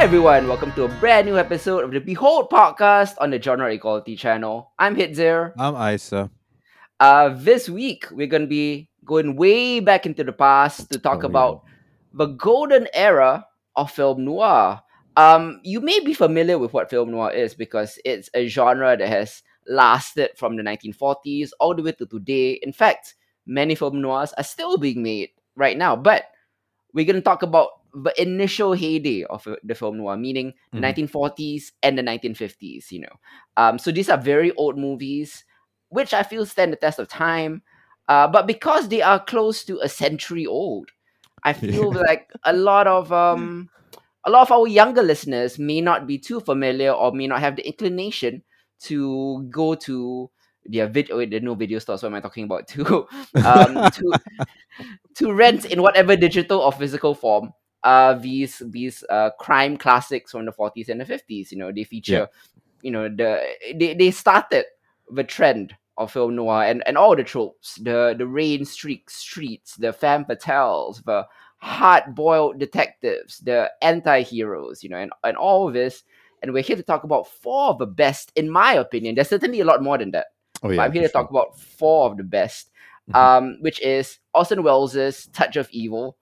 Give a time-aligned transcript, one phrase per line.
[0.00, 3.70] Hi everyone, welcome to a brand new episode of the Behold podcast on the Genre
[3.70, 4.72] Equality channel.
[4.78, 5.52] I'm Hitzir.
[5.58, 6.30] I'm Isa.
[6.98, 11.20] Uh, this week we're gonna be going way back into the past to talk Oh,
[11.20, 11.26] yeah.
[11.26, 11.62] about
[12.14, 13.44] the golden era
[13.76, 14.80] of film noir.
[15.18, 19.06] Um, you may be familiar with what film noir is because it's a genre that
[19.06, 22.52] has lasted from the 1940s all the way to today.
[22.62, 25.94] In fact, many film noirs are still being made right now.
[25.94, 26.24] But
[26.94, 30.82] we're gonna talk about the initial heyday of uh, the film noir, meaning the Mhm.
[30.82, 32.90] 1940s and the 1950s.
[32.92, 33.16] You know,
[33.56, 35.44] um, so these are very old movies,
[35.88, 37.62] which I feel stand the test of time.
[38.08, 40.90] Uh, but because they are close to a century old,
[41.44, 43.70] I feel like a lot of um,
[44.24, 47.56] a lot of our younger listeners may not be too familiar or may not have
[47.56, 48.42] the inclination
[48.80, 50.30] to go to
[50.64, 51.24] their video.
[51.26, 52.02] There are no video stores.
[52.02, 52.68] What am I talking about?
[52.76, 53.06] To
[53.42, 54.14] um, to
[55.16, 57.52] to rent in whatever digital or physical form
[57.84, 61.84] uh these these uh crime classics from the 40s and the 50s you know they
[61.84, 62.28] feature
[62.82, 63.40] you know the
[63.74, 64.64] they, they started
[65.10, 69.76] the trend of film noir and, and all the tropes the the rain streaked streets
[69.76, 71.26] the femme fatales the
[71.58, 76.04] hard-boiled detectives the anti-heroes you know and, and all of this
[76.42, 79.60] and we're here to talk about four of the best in my opinion there's certainly
[79.60, 80.26] a lot more than that
[80.62, 80.82] Oh but yeah.
[80.82, 82.70] I'm here to talk about four of the best,
[83.08, 83.14] Mhm.
[83.16, 86.18] um, which is Orson Welles' Touch of Evil,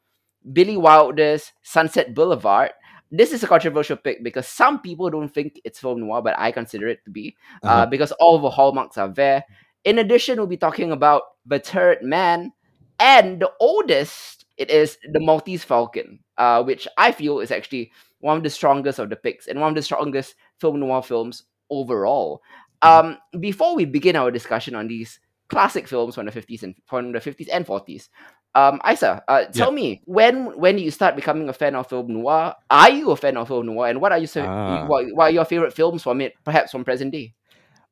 [0.52, 2.70] Billy Wilder's Sunset Boulevard.
[3.10, 6.52] This is a controversial pick because some people don't think it's film noir, but I
[6.52, 7.86] consider it to be uh, Uh-huh.
[7.86, 9.44] because all the hallmarks are there.
[9.84, 12.52] In addition, we'll be talking about The Third Man,
[13.00, 18.36] and the oldest it is The Maltese Falcon, uh, which I feel is actually one
[18.36, 22.42] of the strongest of the picks and one of the strongest film noir films overall.
[22.82, 27.12] Um, before we begin our discussion on these classic films from the fifties and from
[27.12, 28.10] the fifties and forties,
[28.58, 32.54] um, Isa, uh, tell me when when you start becoming a fan of film noir?
[32.70, 34.86] Are you a fan of film noir, and what are you sa- Ah.
[34.86, 36.32] what, what are your favorite films from it?
[36.44, 37.34] Perhaps from present day.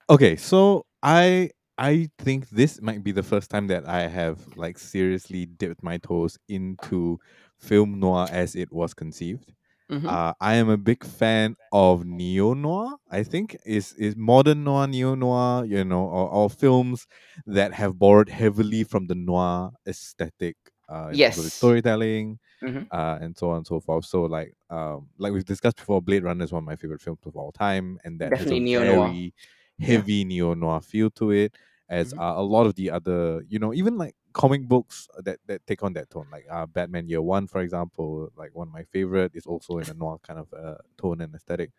[0.08, 4.78] Okay, so I I think this might be the first time that I have like
[4.78, 7.18] seriously dipped my toes into
[7.58, 9.52] film noir as it was conceived.
[9.88, 10.16] Mhm.
[10.16, 12.96] Uh, I am a big fan of neo noir.
[13.10, 17.06] I think is is modern noir, neo noir, you know, or, or films
[17.46, 20.56] that have borrowed heavily from the noir aesthetic.
[20.88, 21.50] Uh, in terms of the Yes.
[21.50, 22.90] storytelling, Mhm.
[22.92, 24.04] uh, and so on and so forth.
[24.06, 27.20] So like um like we've discussed before, Blade Runner is one of my favorite films
[27.26, 29.16] of all time, and that Definitely has a neo-noir.
[29.16, 29.34] very
[29.80, 31.56] heavy neo noir feel to it.
[31.88, 32.20] As Mhm.
[32.20, 35.82] uh, a lot of the other, you know, even like comic books that, that take
[35.82, 39.32] on that tone, like uh, Batman Year One, for example, like one of my favorite
[39.34, 41.70] is also in a noir kind of uh, tone and aesthetic.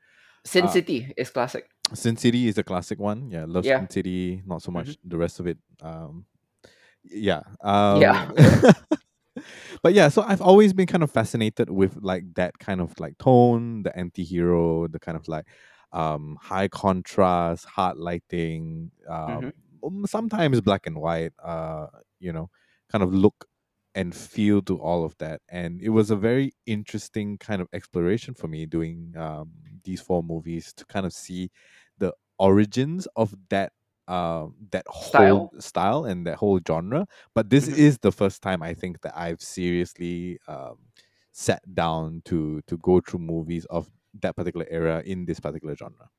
[0.44, 1.70] Sin Uh, City is classic.
[1.94, 3.30] Sin City is a classic one.
[3.30, 3.80] Yeah, love Yeah.
[3.80, 4.42] Sin City.
[4.46, 4.98] Not so much Mhm.
[5.12, 5.58] the rest of it.
[5.82, 6.26] Um,
[7.04, 7.44] yeah.
[7.62, 8.32] Um, Yeah.
[9.84, 13.18] but yeah, so I've always been kind of fascinated with like that kind of like
[13.20, 15.46] tone, the anti-hero, the kind of like
[15.94, 19.54] um high contrast, hard lighting, um
[19.84, 21.86] um, sometimes black and white, uh,
[22.20, 22.50] you know,
[22.92, 23.46] kind of look
[23.96, 25.42] and feel to all of that.
[25.50, 29.52] And it was a very interesting kind of exploration for me doing um
[29.84, 31.50] these four movies to kind of see
[31.98, 33.72] the origins of that
[34.08, 37.06] um that whole style and that whole genre
[37.36, 37.74] but this Mhm.
[37.78, 40.78] is the first time i think that i've seriously um
[41.34, 43.90] sat down to to go through movies of
[44.22, 46.10] that particular era in this particular genre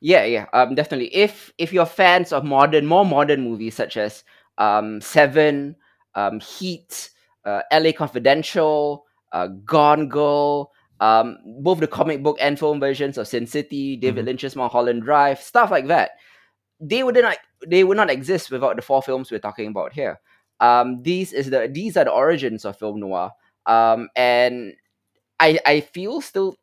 [0.00, 1.14] Yeah, yeah, um, definitely.
[1.14, 4.24] If if you're fans of modern, more modern movies such as
[4.60, 5.76] um, Seven,
[6.16, 7.10] um, Heat,
[7.46, 7.94] uh, L.A.
[7.94, 13.96] Confidential, uh, Gone Girl, um, both the comic book and film versions of Sin City,
[13.96, 14.28] David Mhm.
[14.28, 16.12] Lynch's Mulholland Drive, stuff like that,
[16.80, 20.20] they would not they would not exist without the four films we're talking about here.
[20.60, 23.32] Um, these is the these are the origins of film noir,
[23.66, 24.74] um, and
[25.40, 26.56] I I feel still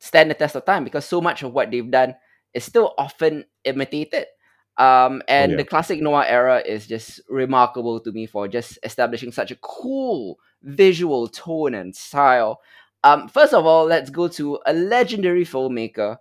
[0.00, 2.14] stand the test of time because so much of what they've done
[2.54, 4.26] is still often imitated.
[4.76, 5.56] Um, and yeah.
[5.58, 10.38] the classic noir era is just remarkable to me for just establishing such a cool
[10.62, 12.60] visual tone and style.
[13.04, 16.16] Um, first of all, let's go to a legendary filmmaker,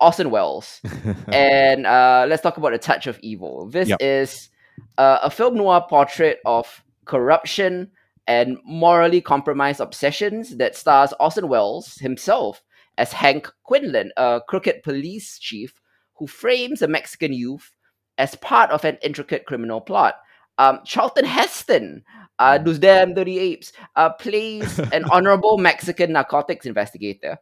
[0.00, 0.80] Orson Welles
[1.32, 3.68] and uh, let's talk about A touch of evil.
[3.68, 3.98] This Yep.
[4.00, 4.50] is
[4.98, 7.90] uh, a film noir portrait of corruption
[8.26, 12.62] and morally compromised obsessions that stars Orson Welles himself
[12.96, 15.74] as Hank Quinlan, a crooked police chief
[16.14, 17.72] who frames a Mexican youth
[18.20, 20.14] as part of an intricate criminal plot.
[20.58, 22.04] Um, Charlton Heston,
[22.38, 22.64] uh, Mm.
[22.64, 27.38] those damn dirty apes, uh, plays an honorable Mexican narcotics investigator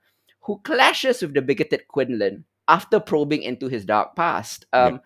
[0.46, 4.66] who clashes with the bigoted Quinlan after probing into his dark past.
[4.72, 5.00] Um,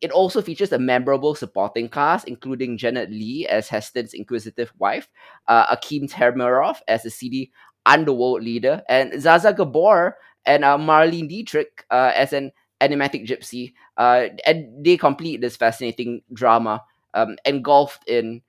[0.00, 5.10] It also features a memorable supporting cast, including Janet Leigh as Heston's inquisitive wife,
[5.50, 7.50] uh, Akim Tamiroff as the seedy
[7.84, 10.14] underworld leader, and Zsa Zsa Gabor
[10.46, 13.74] and uh, Marlene Dietrich uh, as an enigmatic gypsy.
[13.98, 16.82] Uh, and they complete this fascinating drama
[17.14, 18.40] um, engulfed in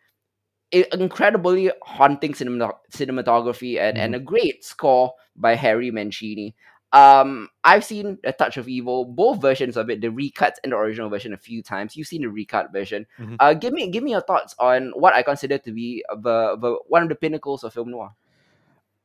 [0.71, 4.01] incredibly haunting cinema- cinematography and, Mhm.
[4.01, 6.55] and a great score by Harry Mancini.
[6.93, 10.77] Um, I've seen A Touch of Evil, both versions of it, the recut and the
[10.77, 11.95] original version, a few times.
[11.95, 13.05] You've seen the recut version.
[13.17, 13.37] Mhm.
[13.39, 16.77] Uh, give me give me your thoughts on what I consider to be the, the
[16.87, 18.13] one of the pinnacles of film noir.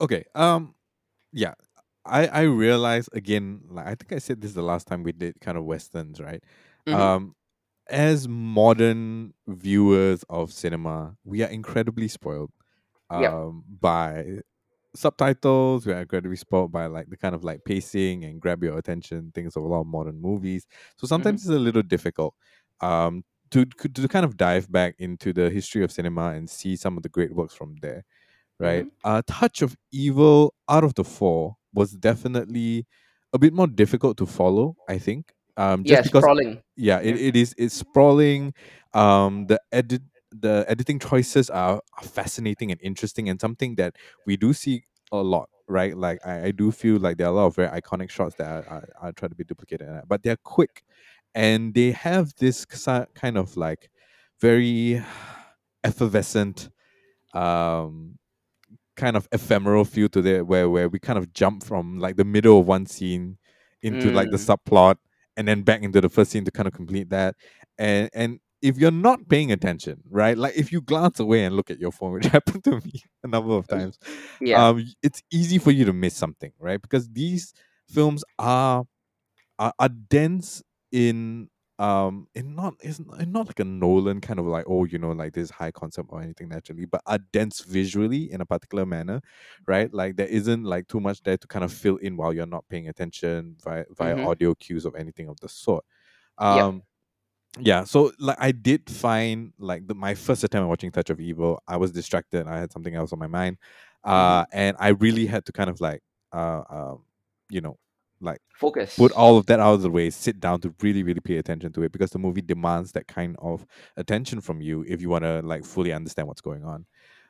[0.01, 0.25] Okay.
[0.35, 0.75] Um.
[1.33, 1.55] Yeah.
[2.07, 3.63] I I realize again.
[3.69, 6.43] Like I think I said this the last time we did kind of westerns, right?
[6.87, 7.01] Mm-hmm.
[7.01, 7.35] Um.
[7.91, 12.51] As modern viewers of cinema, we are incredibly spoiled.
[13.11, 13.65] Um.
[13.81, 14.41] By
[14.95, 18.79] subtitles, we are incredibly spoiled by like the kind of like pacing and grab your
[18.79, 20.67] attention things of a lot of modern movies.
[20.97, 21.09] So Mm-hmm.
[21.09, 22.35] sometimes it's a little difficult.
[22.81, 23.25] Um.
[23.51, 27.05] To, to kind of dive back into the history of cinema and see some of
[27.05, 28.05] the great works from there
[28.61, 28.87] right?
[28.87, 29.11] Mm-hmm.
[29.11, 32.87] A touch of evil out of the four was definitely
[33.33, 35.33] a bit more difficult to follow, I think.
[35.57, 36.63] Um, just Yeah, because, sprawling.
[36.77, 38.55] yeah, it, it is it's sprawling.
[38.95, 44.37] Um, the edit the editing choices are, are fascinating and interesting, and something that we
[44.37, 44.83] do see
[45.13, 45.97] a lot, right?
[45.97, 48.49] Like I, I do feel like there are a lot of very iconic shots that
[48.49, 50.83] are, are, are try to be duplicated, but they're quick,
[51.35, 52.65] and they have this
[53.15, 53.91] kind of like
[54.41, 55.03] very
[55.85, 56.71] effervescent
[57.35, 58.19] um
[58.97, 62.25] kind of ephemeral feel to it where where we kind of jump from like the
[62.25, 63.39] middle of one scene
[63.83, 64.57] into like the Mm.
[64.59, 64.97] subplot
[65.37, 67.35] and then back into the first scene to kind of complete that
[67.79, 71.71] and and if you're not paying attention right like if you glance away and look
[71.71, 73.99] at your phone which happened to me a number of Uh, times
[74.41, 74.69] Yeah.
[74.69, 77.53] um it's easy for you to miss something right because these
[77.89, 78.85] films are
[79.59, 80.63] are, are dense
[80.93, 81.49] in
[81.81, 84.99] um in not it's not, in not like a Nolan kind of like oh you
[84.99, 88.87] know like this high concept or anything naturally but are dense visually in a particular
[88.87, 89.21] manner
[89.67, 92.47] right like there isn't like too much there to kind of fill in while you're
[92.47, 94.25] not paying attention via, via Mm-hmm.
[94.25, 95.85] audio cues of anything of the sort
[96.47, 96.69] Yep.
[96.69, 96.83] um
[97.61, 101.21] yeah so like i did find like the, my first attempt at watching touch of
[101.21, 103.57] evil i was distracted i had something else on my mind
[104.13, 104.41] Mm-hmm.
[104.41, 107.05] uh and i really had to kind of like uh um
[107.51, 107.77] you know
[108.25, 108.97] like Focus.
[108.97, 111.73] put all of that out of the way, sit down to really, really pay attention
[111.73, 113.67] to it because the movie demands that kind of
[113.97, 116.87] attention from you if you want to like fully understand what's going on.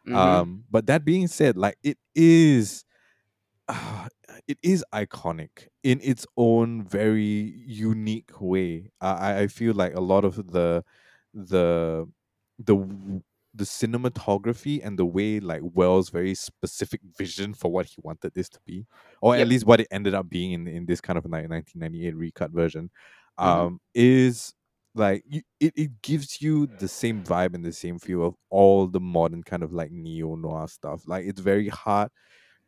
[0.07, 0.17] Mm-hmm.
[0.17, 2.85] Um, but that being said, like it is,
[3.69, 4.09] uh,
[4.49, 8.91] it is iconic in its own very unique way.
[9.01, 10.85] I I feel like a lot of the
[11.33, 12.07] the
[12.59, 13.23] the
[13.55, 18.49] the cinematography and the way like Welles' very specific vision for what he wanted this
[18.51, 18.87] to be,
[19.23, 22.17] or at least what it ended up being in in this kind of like 1998
[22.17, 22.91] recut version,
[23.45, 23.65] Mm-hmm.
[23.65, 24.55] um, is
[24.95, 28.87] like you, it, it gives you the same vibe and the same feel of all
[28.87, 31.07] the modern kind of like neo noir stuff.
[31.07, 32.11] Like it's very hard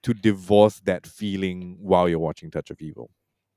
[0.04, 3.10] to divorce that feeling while you're watching Touch of Evil.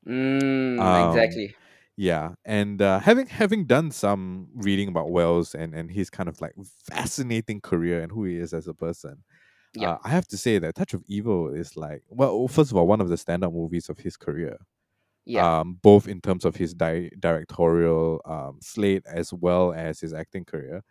[0.06, 1.56] Mm, Um, exactly.
[2.02, 6.40] Yeah, and uh, having having done some reading about Welles and and his kind of
[6.40, 6.54] like
[6.90, 9.24] fascinating career and who he is as a person,
[9.74, 9.92] Yep.
[9.92, 12.88] uh, I have to say that Touch of Evil is like well, first of all,
[12.88, 14.58] one of the standout movies of his career.
[15.26, 15.48] Yep.
[15.48, 20.46] Um, both in terms of his di- directorial um, slate as well as his acting
[20.46, 20.84] career.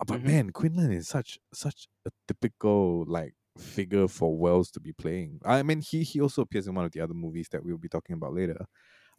[0.00, 0.32] Uh, But Mm-hmm.
[0.32, 5.40] man, Quinlan is such such a typical like figure for Welles to be playing.
[5.44, 7.88] I mean, he he also appears in one of the other movies that we'll be
[7.90, 8.66] talking about later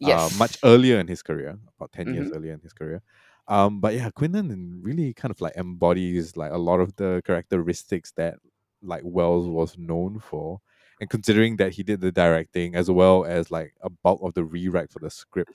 [0.02, 2.34] uh, much earlier in his career, about 10 years Mm-hmm.
[2.34, 3.02] earlier in his career.
[3.48, 8.12] Um, but yeah, Quinlan really kind of like embodies like a lot of the characteristics
[8.12, 8.38] that
[8.82, 10.60] like Welles was known for.
[11.00, 14.44] And considering that he did the directing as well as like a bulk of the
[14.44, 15.52] rewrite for the script,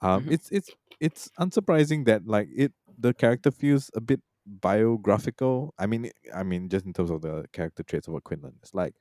[0.00, 0.30] um, Mm-hmm.
[0.30, 0.70] it's it's
[1.00, 5.74] it's unsurprising that like it the character feels a bit biographical.
[5.78, 8.74] I mean, I mean, just in terms of the character traits of what Quinlan is
[8.74, 8.94] like,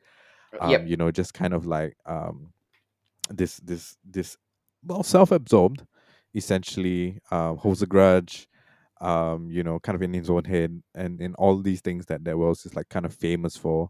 [0.60, 0.88] um, Yep.
[0.88, 2.54] you know, just kind of like um,
[3.30, 4.38] this this this
[4.86, 5.86] well self-absorbed
[6.34, 8.48] essentially um holds a grudge
[9.02, 12.24] um you know kind of in his own head and in all these things that
[12.24, 13.90] that Welles is like kind of famous for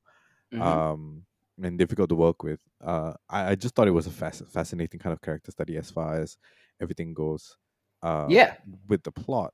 [0.54, 0.68] Mm-hmm.
[0.68, 1.24] um
[1.64, 5.00] and difficult to work with uh i, I just thought it was a fasc- fascinating
[5.00, 6.38] kind of character study as far as
[6.82, 7.56] everything goes
[8.04, 8.56] uh Yeah.
[8.88, 9.54] with the plot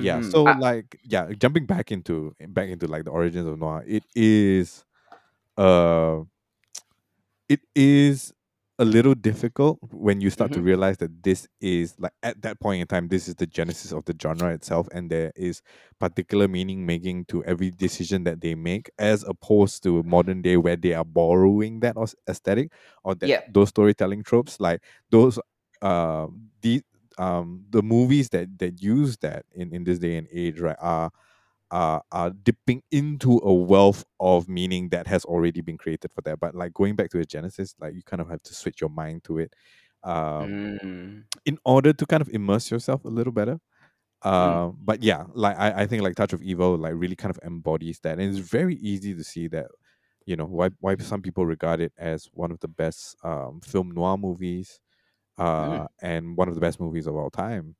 [0.00, 0.30] yeah Mm-hmm.
[0.30, 4.04] so Uh, like yeah jumping back into back into like the origins of noir it
[4.14, 4.84] is
[5.58, 6.20] uh
[7.48, 8.32] it is
[8.78, 10.66] a little difficult when you start to mm-hmm.
[10.66, 14.04] realize that this is like at that point in time this is the genesis of
[14.04, 15.62] the genre itself and there is
[16.00, 20.74] particular meaning making to every decision that they make as opposed to modern day where
[20.74, 21.96] they are borrowing that
[22.28, 22.72] aesthetic
[23.04, 23.42] or that Yeah.
[23.48, 25.38] those storytelling tropes like those
[25.80, 26.26] uh
[26.62, 26.82] the
[27.18, 31.12] um the movies that that use that in in this day and age right are
[31.74, 36.38] are are dipping into a wealth of meaning that has already been created for that.
[36.40, 38.90] But like going back to the genesis, like you kind of have to switch your
[39.02, 39.50] mind to it,
[40.04, 40.48] um,
[40.84, 41.24] Mm.
[41.46, 43.58] in order to kind of immerse yourself a little better.
[44.24, 44.70] Mm.
[44.70, 47.40] Uh, but yeah, like I, I think like Touch of Evil like really kind of
[47.44, 49.68] embodies that, and it's very easy to see that,
[50.26, 53.90] you know, why why some people regard it as one of the best um film
[53.92, 54.80] noir movies,
[55.38, 55.84] Mm.
[55.84, 57.76] uh, and one of the best movies of all time.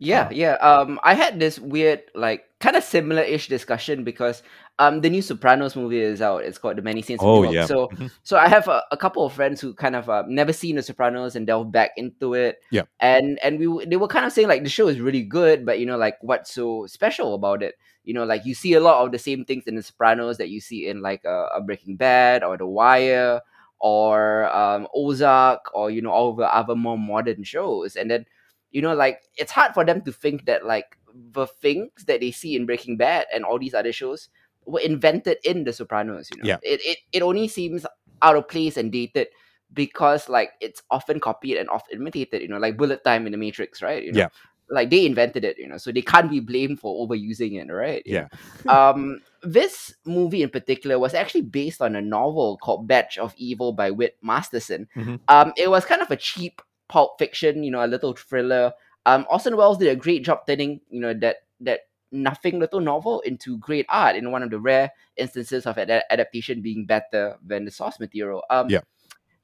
[0.00, 0.54] Yeah, Uh, yeah.
[0.54, 4.42] Um, I had this weird, like, kind of similar-ish discussion because
[4.78, 6.42] um, the new Sopranos movie is out.
[6.42, 8.96] It's called The Many Saints of oh yeah, So, mhm, so I have a, a
[8.96, 12.32] couple of friends who kind of uh, never seen The Sopranos and delved back into
[12.34, 15.00] it, yeah, and and we w- they were kind of saying like the show is
[15.00, 17.74] really good, but you know, like what's so special about it?
[18.04, 20.48] You know, like you see a lot of the same things in The Sopranos that
[20.48, 23.42] you see in like a, a Breaking Bad or The Wire
[23.78, 28.24] or um, Ozark or you know all the other more modern shows, and then
[28.70, 30.96] you know like it's hard for them to think that like
[31.32, 34.28] the things that they see in breaking bad and all these other shows
[34.66, 36.48] were invented in the sopranos you know?
[36.48, 37.86] Yeah, it, it, it only seems
[38.22, 39.28] out of place and dated
[39.72, 43.38] because like it's often copied and often imitated you know like bullet time in the
[43.38, 44.20] matrix right you know?
[44.20, 44.28] Yeah,
[44.68, 48.02] like they invented it you know so they can't be blamed for overusing it right?
[48.06, 48.28] You yeah.
[48.92, 53.72] um this movie in particular was actually based on a novel called badge of evil
[53.72, 54.88] by whit masterson.
[54.94, 58.72] Hmm um it was kind of a cheap pulp fiction, you know, a little thriller.
[59.06, 61.80] Um, Orson Welles did a great job turning, you know, that that
[62.12, 66.60] nothing little novel into great art in one of the rare instances of ad- adaptation
[66.60, 68.42] being better than the source material.
[68.50, 68.80] Um, Yeah.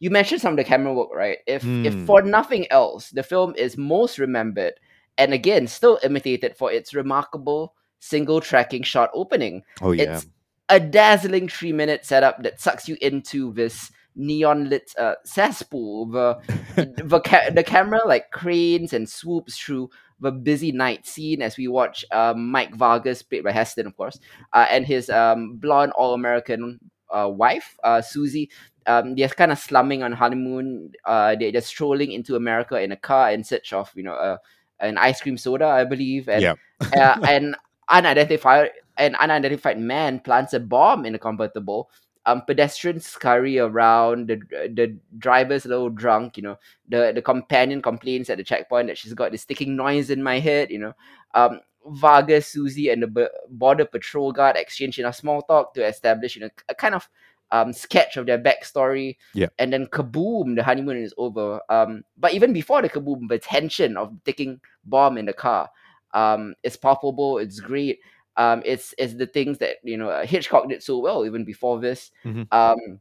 [0.00, 1.38] you mentioned some of the camera work, right?
[1.46, 2.06] If if Mm.
[2.06, 4.74] for nothing else, the film is most remembered
[5.16, 9.62] and again still imitated for its remarkable single tracking shot opening.
[9.80, 10.16] Oh yeah.
[10.16, 10.26] It's
[10.68, 16.06] a dazzling three minute setup that sucks you into this neon lit uh, cesspool.
[16.06, 16.38] The
[17.04, 21.68] the, ca- the camera like cranes and swoops through the busy night scene as we
[21.68, 24.18] watch um, Mike Vargas, played by Heston, of course,
[24.52, 26.80] uh, and his um, blonde all American
[27.14, 28.50] uh, wife, uh, Susie.
[28.86, 30.92] Um, they're kind of slumming on honeymoon.
[31.04, 34.38] Uh, they're just strolling into America in a car in search of you know uh,
[34.80, 36.54] an ice cream soda, I believe, and Yeah.
[36.96, 37.56] uh, an
[37.88, 41.90] unidentified an unidentified man plants a bomb in a convertible.
[42.26, 44.26] Um, pedestrians scurry around.
[44.28, 44.36] The
[44.74, 46.36] the driver's a little drunk.
[46.36, 50.10] You know, the the companion complains at the checkpoint that she's got this sticking noise
[50.10, 50.70] in my head.
[50.70, 50.92] You know,
[51.34, 56.34] um, Vargas, Susie, and the b- border patrol guard exchange enough small talk to establish
[56.34, 57.08] you know a kind of
[57.52, 59.16] um sketch of their backstory.
[59.32, 59.48] Yeah.
[59.58, 61.60] And then kaboom, the honeymoon is over.
[61.68, 65.70] Um, but even before the kaboom, the tension of taking bomb in the car,
[66.12, 67.38] um, is palpable.
[67.38, 68.00] It's great
[68.36, 72.10] um, it's it's the things that you know Hitchcock did so well even before this.
[72.24, 72.46] Mhm.
[72.52, 73.00] Um,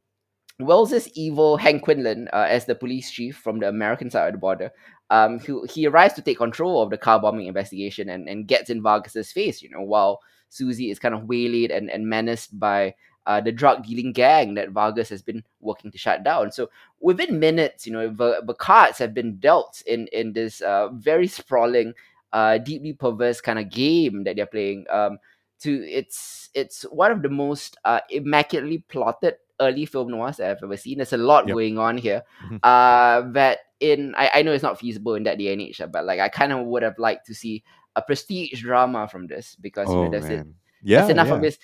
[0.60, 4.40] Welles's evil Hank Quinlan uh, as the police chief from the American side of the
[4.40, 4.72] border.
[5.12, 8.72] Um, who he arrives to take control of the car bombing investigation and, and gets
[8.72, 12.96] in Vargas's face, you know, while Susie is kind of waylaid and, and menaced by
[13.28, 16.52] uh, the drug dealing gang that Vargas has been working to shut down.
[16.52, 16.70] So
[17.02, 21.28] within minutes, you know, the, the cards have been dealt in in this uh, very
[21.28, 21.94] sprawling,
[22.36, 24.84] uh, deeply perverse kind of game that they're playing.
[24.92, 25.18] Um,
[25.64, 30.64] to it's it's one of the most uh, immaculately plotted early film noirs that I've
[30.64, 30.98] ever seen.
[31.00, 31.56] There's a lot Yep.
[31.56, 32.24] going on here.
[32.44, 32.60] Mhm.
[32.62, 35.88] Uh, that in I, I know it's not feasible in that day and age, uh,
[35.88, 37.64] but like I kind of would have liked to see
[37.96, 40.46] a prestige drama from this because you Oh know there's it.
[40.84, 41.00] Yeah.
[41.00, 41.36] that's enough yeah.
[41.36, 41.58] of this.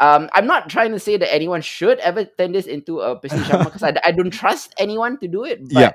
[0.00, 3.48] Um, I'm not trying to say that anyone should ever turn this into a prestige
[3.48, 5.58] drama because I, I don't trust anyone to do it.
[5.72, 5.92] But Yeah.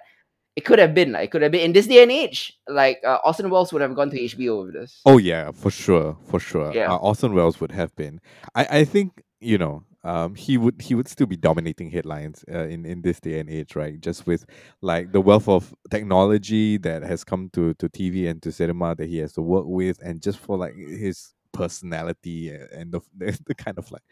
[0.55, 1.13] It could have been.
[1.13, 2.53] Like, it could have been in this day and age.
[2.67, 5.01] Like uh, Orson Welles would have gone to HBO with this.
[5.05, 6.73] Oh yeah, for sure, for sure.
[6.73, 6.91] Yeah.
[6.91, 8.21] Uh, Orson Welles would have been.
[8.53, 12.67] I, I think you know, um, he would he would still be dominating headlines uh,
[12.67, 13.99] in in this day and age, right?
[13.99, 14.45] Just with
[14.81, 19.09] like the wealth of technology that has come to to TV and to cinema that
[19.09, 23.55] he has to work with, and just for like his personality and the the, the
[23.55, 24.03] kind of like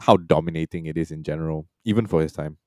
[0.00, 2.58] how dominating it is in general, even for his time.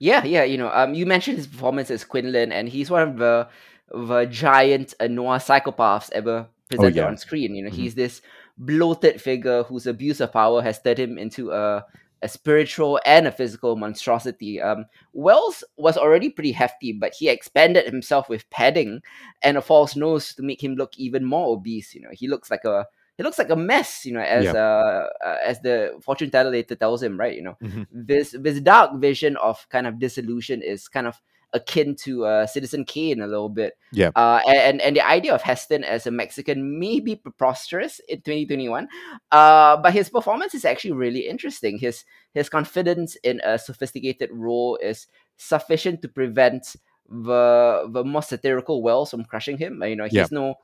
[0.00, 3.16] Yeah, yeah, you know, um, you mentioned his performance as Quinlan, and he's one of
[3.18, 3.48] the
[3.92, 7.06] the giant uh, noir psychopaths ever presented yeah.
[7.06, 7.54] on screen.
[7.54, 7.74] You know, Mhm.
[7.74, 8.22] he's this
[8.56, 11.84] bloated figure whose abuse of power has turned him into a
[12.22, 14.60] a spiritual and a physical monstrosity.
[14.60, 19.00] Um, Welles was already pretty hefty, but he expanded himself with padding
[19.42, 21.94] and a false nose to make him look even more obese.
[21.94, 22.86] You know, he looks like a
[23.20, 24.06] he looks like a mess.
[24.06, 24.52] You know, as Yeah.
[24.56, 27.36] uh, uh as the fortune teller later tells him, right?
[27.36, 27.86] You know Mhm.
[27.92, 31.20] this this dark vision of kind of disillusion is kind of
[31.52, 33.74] akin to uh, Citizen Kane a little bit.
[33.92, 34.10] Yeah.
[34.16, 38.88] Uh, and and the idea of Heston as a Mexican may be preposterous in 2021.
[39.32, 41.76] Uh, but his performance is actually really interesting.
[41.78, 46.76] His his confidence in a sophisticated role is sufficient to prevent
[47.10, 49.82] the the more satirical Welles from crushing him.
[49.82, 50.26] You know, he's Yeah.
[50.30, 50.54] no,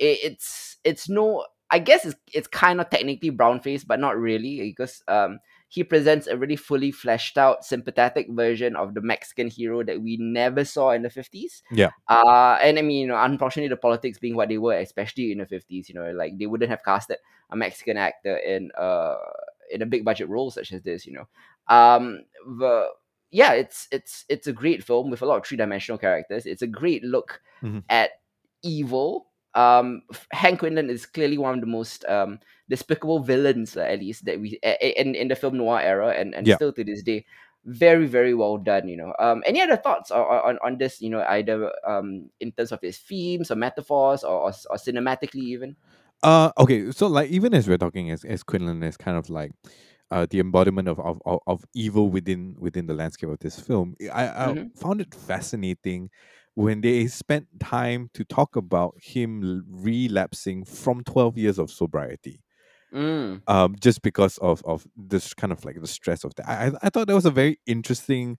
[0.00, 4.60] it's it's no I guess it's it's kind of technically brown face, but not really
[4.60, 9.84] because um he presents a really fully fleshed out, sympathetic version of the Mexican hero
[9.84, 11.62] that we never saw in the fifties.
[11.70, 11.90] Yeah.
[12.08, 15.38] Uh, and I mean, you know, unfortunately, the politics being what they were, especially in
[15.38, 17.18] the fifties, you know, like they wouldn't have casted
[17.50, 19.14] a Mexican actor in uh
[19.70, 21.28] in a big budget role such as this, you know.
[21.74, 22.22] Um,
[22.58, 22.86] the
[23.30, 26.46] yeah, it's it's it's a great film with a lot of three dimensional characters.
[26.46, 27.84] It's a great look Mhm.
[27.88, 28.10] at
[28.64, 29.29] evil.
[29.54, 30.02] Um,
[30.32, 32.38] Hank Quinlan is clearly one of the most um
[32.68, 36.46] despicable villains, uh, at least that we in in the film noir era, and and
[36.46, 36.54] Yeah.
[36.54, 37.26] still to this day,
[37.64, 38.88] very very well done.
[38.88, 39.12] You know.
[39.18, 41.00] Um, any other thoughts on on, on this?
[41.00, 45.42] You know, either um in terms of its themes or metaphors or or, or cinematically
[45.54, 45.76] even.
[46.22, 49.52] Uh okay, so like even as we're talking as as Quinlan is kind of like
[50.10, 53.96] uh the embodiment of of, of, of evil within within the landscape of this film.
[54.12, 54.70] I, I Mhm.
[54.76, 56.10] found it fascinating
[56.54, 62.40] when they spent time to talk about him relapsing from 12 years of sobriety.
[62.92, 63.42] Mm.
[63.46, 66.48] Um just because of of this kind of like the stress of that.
[66.48, 68.38] I I, thought that was a very interesting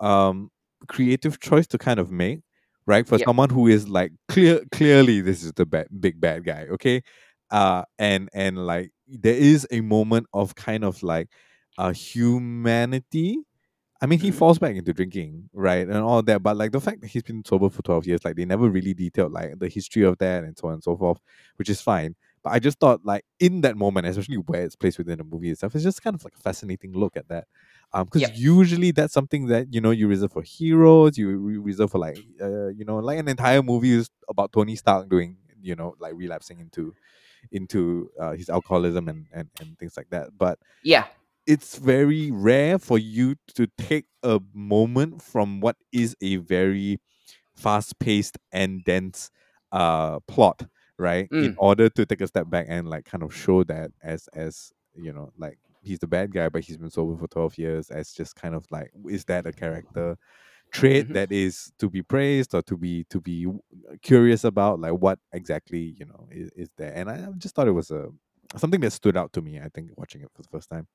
[0.00, 0.50] um
[0.88, 2.40] creative choice to kind of make
[2.86, 3.26] right for Yep.
[3.26, 7.02] someone who is like clear clearly this is the bad, big bad guy okay
[7.50, 11.28] uh and and like there is a moment of kind of like
[11.78, 13.38] uh humanity
[14.00, 14.34] I mean, he Mhm.
[14.34, 16.42] falls back into drinking, right, and all that.
[16.42, 18.94] But like the fact that he's been sober for twelve years, like they never really
[18.94, 21.18] detailed like the history of that and so on and so forth,
[21.56, 22.14] which is fine.
[22.44, 25.50] But I just thought, like in that moment, especially where it's placed within the movie
[25.50, 27.48] itself, it's just kind of like a fascinating look at that.
[27.92, 28.36] Um, because Yep.
[28.36, 32.18] usually that's something that you know you reserve for heroes, you re- reserve for like
[32.40, 36.14] uh, you know, like an entire movie is about Tony Stark doing, you know, like
[36.14, 36.94] relapsing into
[37.52, 40.30] into uh, his alcoholism and, and and things like that.
[40.36, 41.06] But Yeah.
[41.48, 47.00] It's very rare for you to take a moment from what is a very
[47.56, 49.30] fast-paced and dense
[49.72, 50.66] uh plot
[50.98, 51.58] right in Mm.
[51.58, 55.12] order to take a step back and like kind of show that as as you
[55.12, 58.36] know like he's the bad guy but he's been sober for 12 years as just
[58.36, 60.16] kind of like is that a character
[60.72, 61.14] trait Mhm.
[61.14, 63.46] that is to be praised or to be to be
[64.02, 67.68] curious about like what exactly you know is, is there and I, I just thought
[67.68, 68.08] it was a
[68.56, 70.86] something that stood out to me i think watching it for the first time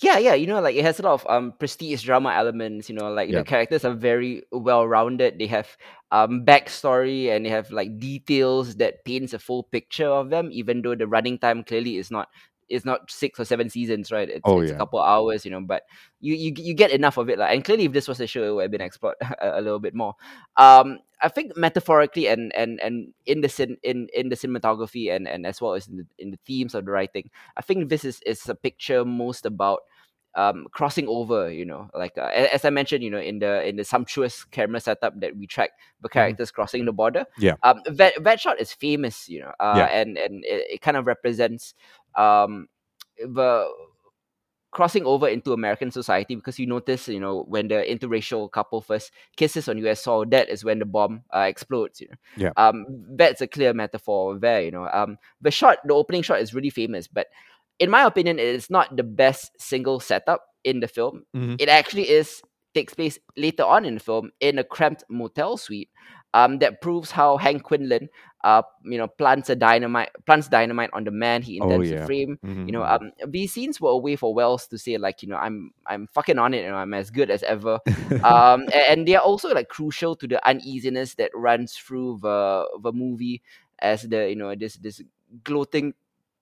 [0.00, 2.88] Yeah, yeah, you know, like it has a lot of um prestige drama elements.
[2.88, 3.42] You know, like the Yeah.
[3.42, 5.38] characters are very well rounded.
[5.38, 5.76] They have
[6.12, 10.50] um backstory and they have like details that paints a full picture of them.
[10.52, 12.28] Even though the running time clearly is not
[12.68, 14.28] is not six or seven seasons, right?
[14.28, 14.78] It's Oh, it's a yeah.
[14.78, 15.60] couple hours, you know.
[15.60, 15.82] But
[16.20, 17.54] you you you get enough of it, like.
[17.54, 19.80] And clearly, if this was a show, it would have been explored a, a little
[19.80, 20.14] bit more.
[20.56, 25.26] Um, I think metaphorically and and and in the cin- in in the cinematography and
[25.28, 28.04] and as well as in the, in the themes of the writing, I think this
[28.04, 29.80] is is a picture most about
[30.34, 33.76] um crossing over you know like uh, as i mentioned you know in the in
[33.76, 35.70] the sumptuous camera setup that we track
[36.02, 37.44] the characters crossing the border Mm-hmm.
[37.44, 37.54] Yeah.
[37.62, 39.86] um that that shot is famous you know uh Yeah.
[39.86, 41.72] and and it, it kind of represents
[42.18, 42.68] um
[43.18, 43.66] the
[44.70, 49.10] crossing over into american society because you notice you know when the interracial couple first
[49.36, 52.50] kisses on us soil that is when the bomb uh, explodes you know Yeah.
[52.58, 52.84] um
[53.16, 56.70] that's a clear metaphor there you know um the shot the opening shot is really
[56.70, 57.28] famous but
[57.80, 61.22] in my opinion, it is not the best single setup in the film.
[61.34, 61.56] Mhm.
[61.60, 62.42] It actually is
[62.74, 65.88] takes place later on in the film in a cramped motel suite.
[66.34, 68.08] Um, that proves how Hank Quinlan,
[68.44, 72.00] uh, you know, plants a dynamite, plants dynamite on the man he Oh, intends yeah.
[72.00, 72.38] to frame.
[72.44, 73.00] Mhm, You know, mhm.
[73.02, 76.06] um, these scenes were a way for Welles to say like, you know, I'm, I'm
[76.12, 77.80] fucking on it, and I'm as good as ever.
[78.22, 82.68] um, a- and they are also like crucial to the uneasiness that runs through the
[82.82, 83.42] the movie
[83.78, 85.00] as the you know this this
[85.44, 85.94] gloating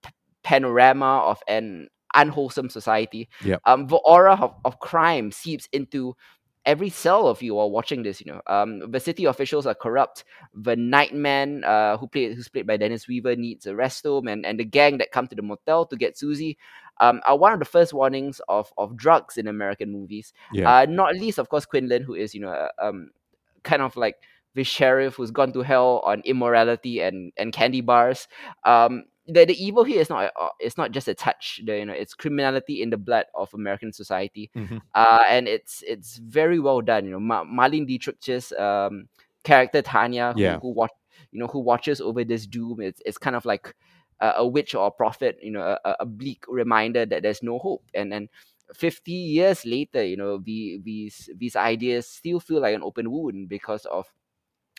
[0.03, 0.11] p-
[0.43, 3.29] panorama of an unwholesome society.
[3.45, 3.61] Yep.
[3.67, 6.17] Um, the aura of, of crime seeps into
[6.67, 8.21] every cell of you are watching this.
[8.21, 10.25] You know, um, the city officials are corrupt.
[10.53, 14.45] The nightman, uh, who played who's played by Dennis Weaver, needs a rest home, and
[14.45, 16.59] and the gang that come to the motel to get Susie.
[16.99, 20.33] Um, are one of the first warnings of, of drugs in American movies.
[20.51, 20.79] Yeah.
[20.79, 23.11] Uh, not least, of course, Quinlan, who is you know uh, um,
[23.63, 24.17] kind of like
[24.55, 28.29] the sheriff who's gone to hell on immorality and and candy bars.
[28.65, 31.61] Um, the, the evil here is not uh, it's not just a touch.
[31.65, 34.51] The, you know, it's criminality in the blood of American society.
[34.57, 34.81] Mhm.
[34.95, 37.05] Uh, and it's it's very well done.
[37.07, 39.09] You know, Ma- Marlene Dietrich's um
[39.45, 40.59] character Tanya, who, Yeah.
[40.61, 40.91] who watch
[41.33, 42.81] you know who watches over this doom.
[42.81, 43.75] It's it's kind of like
[44.21, 45.39] a, a witch or a prophet.
[45.43, 47.85] You know, a, a- a bleak reminder that there's no hope.
[47.95, 48.29] And and
[48.75, 53.49] 50 years later, you know, the, these these ideas still feel like an open wound
[53.49, 54.07] because of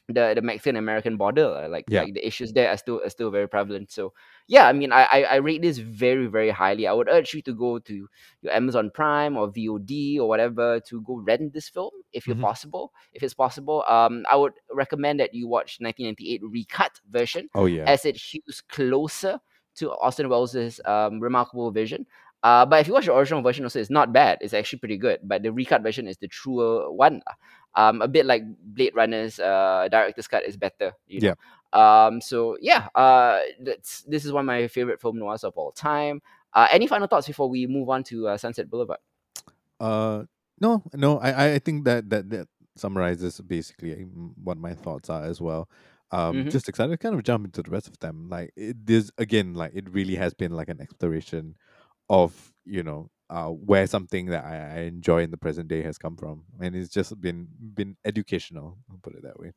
[0.07, 1.45] the the Mexican American border.
[1.65, 2.05] uh, Like Yeah.
[2.05, 3.91] like the issues there are still are still very prevalent.
[3.91, 4.13] So
[4.47, 6.87] yeah, I mean I, I I rate this very very highly.
[6.87, 8.07] I would urge you to go to
[8.41, 12.47] your Amazon Prime or VOD or whatever to go rent this film if you're hmm
[12.49, 12.93] possible.
[13.13, 17.93] If it's possible, um, I would recommend that you watch 1998 recut version Oh yeah.
[17.93, 19.39] as it hews closer
[19.75, 22.05] to Orson Welles's um, remarkable vision.
[22.43, 24.37] Uh, but if you watch the original version, also it's not bad.
[24.41, 25.19] It's actually pretty good.
[25.23, 27.21] But the recut version is the truer one.
[27.75, 30.93] Um, a bit like Blade Runner's uh, director's cut is better.
[31.07, 31.33] You Yeah.
[31.73, 31.79] know.
[31.79, 32.87] Um, so yeah.
[32.95, 36.21] Uh, that's this is one of my favorite film noirs of all time.
[36.53, 38.99] Uh, any final thoughts before we move on to uh, Sunset Boulevard?
[39.79, 40.23] Uh,
[40.59, 41.19] no, no.
[41.19, 45.69] I, I- think that that that summarizes basically mm, what my thoughts are as well.
[46.11, 48.29] Um, hmm just excited to kind of jump into the rest of them.
[48.29, 51.55] Like it, this again, like it really has been like an exploration
[52.09, 55.97] of you know uh where something that I, I enjoy in the present day has
[55.97, 58.77] come from, and it's just been been educational.
[58.89, 59.53] I'll put it that way.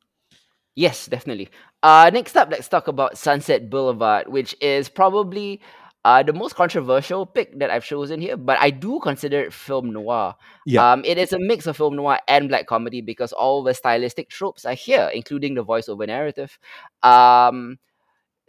[0.75, 1.49] Yes, definitely.
[1.83, 5.59] Uh, next up, let's talk about Sunset Boulevard, which is probably
[6.03, 9.91] uh, the most controversial pick that I've chosen here, but I do consider it film
[9.91, 10.35] noir.
[10.65, 10.91] Yeah.
[10.93, 14.29] Um, it is a mix of film noir and black comedy because all the stylistic
[14.29, 16.57] tropes are here, including the voiceover narrative.
[17.03, 17.77] Um,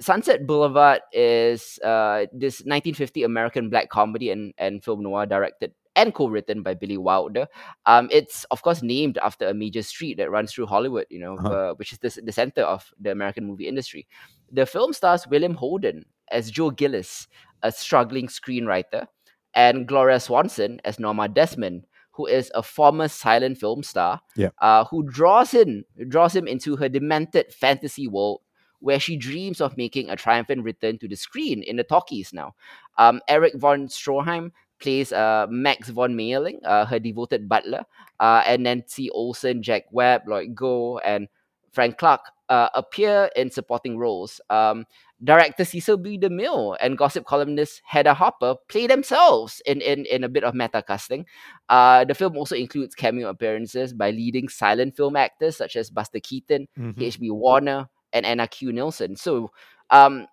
[0.01, 6.15] Sunset Boulevard is uh, this 1950 American black comedy and, and film noir directed and
[6.15, 7.47] co-written by Billy Wilder.
[7.87, 11.37] Um, it's of course named after a major street that runs through Hollywood, you know,
[11.37, 11.51] Uh-huh.
[11.53, 14.09] uh, which is the, the center of the American movie industry.
[14.51, 17.29] The film stars William Holden as Joe Gillis,
[17.63, 19.07] a struggling screenwriter,
[19.55, 24.49] and Gloria Swanson as Norma Desmond, who is a former silent film star, Yeah.
[24.63, 28.41] uh, who draws in draws him into her demented fantasy world
[28.83, 32.55] where she dreams of making a triumphant return to the screen in the talkies now.
[32.99, 37.85] Um, Erich von Stroheim plays uh, Max von Mayerling, uh, her devoted butler,
[38.21, 41.29] uh, and Nancy Olson, Jack Webb, Lloyd Gough, and
[41.73, 44.41] Frank Clark uh, appear in supporting roles.
[44.51, 44.85] Um,
[45.25, 46.19] director Cecil B.
[46.19, 50.83] DeMille and gossip columnist Hedda Hopper play themselves in, in, in a bit of meta
[50.83, 51.25] casting.
[51.69, 56.19] Uh, the film also includes cameo appearances by leading silent film actors such as Buster
[56.21, 57.01] Keaton, Mhm.
[57.01, 57.31] H.B.
[57.31, 58.73] Warner, and Anna Q.
[58.73, 59.17] Nilsson.
[59.17, 59.51] So
[59.91, 60.27] um,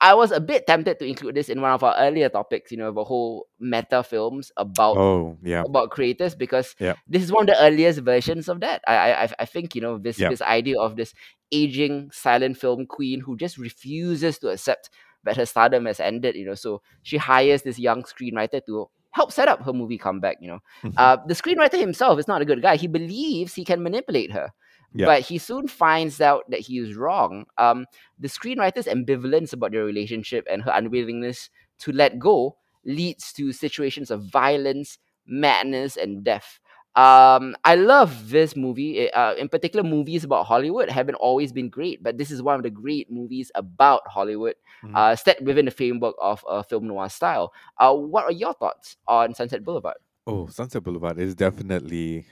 [0.00, 2.76] I was a bit tempted to include this in one of our earlier topics, you
[2.76, 5.62] know, the whole meta films about Oh yeah.
[5.64, 6.94] about creators because Yeah.
[7.08, 8.82] this is one of the earliest versions of that.
[8.86, 10.28] I I I- think you know this Yeah.
[10.28, 11.14] this idea of this
[11.52, 14.90] aging silent film queen who just refuses to accept
[15.24, 16.36] that her stardom has ended.
[16.36, 20.36] You know, so she hires this young screenwriter to help set up her movie comeback.
[20.42, 20.92] You know, Mhm.
[20.98, 22.76] uh, the screenwriter himself is not a good guy.
[22.76, 24.50] He believes he can manipulate her.
[24.94, 25.06] Yeah.
[25.06, 27.44] But he soon finds out that he is wrong.
[27.58, 27.86] Um,
[28.18, 34.10] the screenwriter's ambivalence about their relationship and her unwillingness to let go leads to situations
[34.10, 36.60] of violence, madness, and death.
[36.94, 39.12] Um, I love this movie.
[39.12, 42.62] Uh, in particular, movies about Hollywood haven't always been great, but this is one of
[42.62, 44.96] the great movies about Hollywood, Mhm.
[44.96, 47.52] uh, set within the framework of a film noir style.
[47.76, 49.96] Uh, what are your thoughts on Sunset Boulevard?
[50.26, 52.24] Oh, Sunset Boulevard is definitely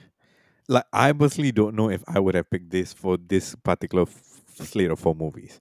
[0.67, 4.41] like I personally don't know if I would have picked this for this particular f-
[4.65, 5.59] slate of four movies.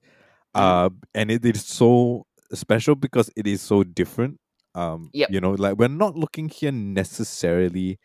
[0.56, 0.60] Mhm.
[0.62, 4.40] Uh, and it is so special because it is so different.
[4.74, 5.30] Um, Yep.
[5.30, 7.98] you know, like we're not looking here necessarily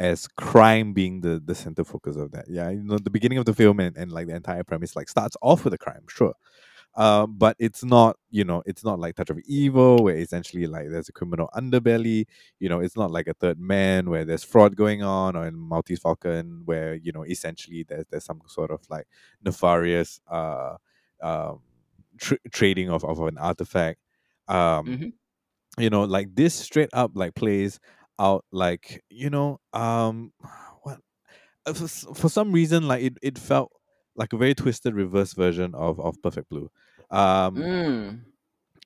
[0.00, 2.46] as crime being the the center focus of that.
[2.48, 5.08] Yeah, you know, the beginning of the film and, and like the entire premise like
[5.08, 6.34] starts off with a crime, sure.
[6.96, 10.88] Uh, but it's not, you know, it's not like Touch of Evil, where essentially like
[10.90, 12.26] there's a criminal underbelly.
[12.58, 15.56] You know, it's not like a third man where there's fraud going on, or in
[15.56, 19.06] Maltese Falcon, where you know essentially there's there's some sort of like
[19.44, 20.76] nefarious uh
[21.22, 21.60] um
[22.18, 24.00] tr- trading of, of an artifact.
[24.48, 25.12] Um, Mhm.
[25.78, 27.80] you know, like this straight up like plays
[28.18, 30.32] out like you know um
[30.82, 31.00] what
[31.66, 33.72] uh, for, for some reason like it, it felt
[34.20, 36.70] like a very twisted reverse version of of perfect blue
[37.10, 38.24] um Mm.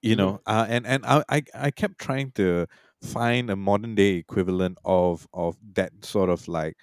[0.02, 0.16] you Mhm.
[0.16, 2.66] know uh, and and I, I i kept trying to
[3.02, 6.76] find a modern day equivalent of of that sort of like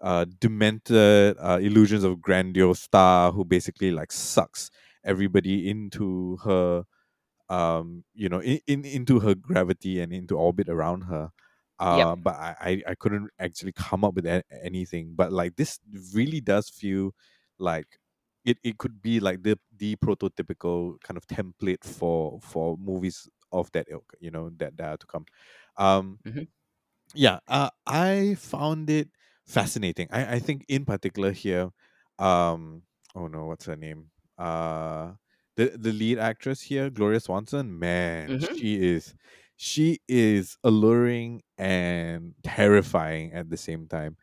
[0.00, 4.70] uh demented uh, illusions of grandeur star who basically like sucks
[5.04, 6.84] everybody into her
[7.50, 11.30] um you know in, in into her gravity and into orbit around her
[11.88, 12.08] Yep.
[12.08, 14.26] uh but I, I couldn't actually come up with
[14.62, 15.80] anything but like this
[16.14, 17.12] really does feel
[17.58, 17.98] like
[18.44, 23.70] it, it could be like the the prototypical kind of template for for movies of
[23.72, 25.26] that ilk you know that, that are to come
[25.76, 26.52] um Mhm.
[27.14, 29.08] yeah uh, i found it
[29.46, 31.70] fascinating i i think in particular here
[32.18, 32.82] um
[33.14, 35.12] oh no what's her name uh
[35.56, 38.54] the the lead actress here gloria swanson man Mhm.
[38.54, 39.14] she is
[39.56, 44.16] she is alluring and terrifying at the same time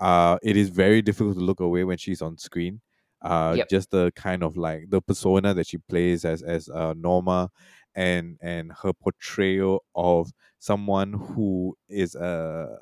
[0.00, 2.80] uh it is very difficult to look away when she's on screen
[3.22, 3.68] uh Yep.
[3.68, 7.50] just the kind of like the persona that she plays as as uh norma
[7.94, 12.78] and and her portrayal of someone who is a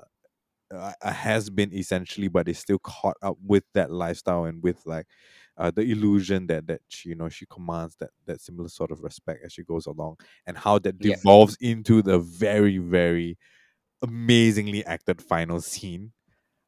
[0.72, 4.82] a a has been essentially but is still caught up with that lifestyle and with
[4.86, 5.06] like
[5.56, 9.02] uh, the illusion that that she, you know she commands that that similar sort of
[9.02, 11.20] respect as she goes along and how that Yep.
[11.22, 13.38] devolves into the very very
[14.02, 16.12] amazingly acted final scene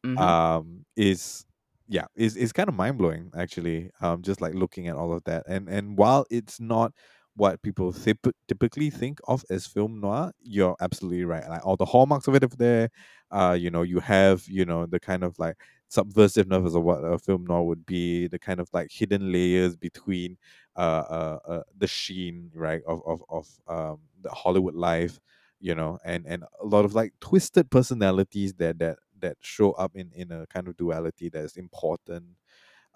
[0.05, 0.31] Mm-hmm.
[0.33, 1.45] um is
[1.89, 5.45] yeah is is kind of mind-blowing actually um just like looking at all of that
[5.49, 6.93] and and while it's not
[7.37, 11.85] what people typ- typically think of as film noir you're absolutely right like all the
[11.85, 12.91] hallmarks of it are there
[13.31, 15.57] uh you know you have you know the kind of like
[15.91, 20.37] subversiveness of what a film noir would be the kind of like hidden layers between
[20.77, 25.19] uh uh, uh the sheen right of of of um the hollywood life
[25.61, 29.97] you know and and a lot of like twisted personalities that that that show up
[29.97, 32.37] in in a kind of duality that is important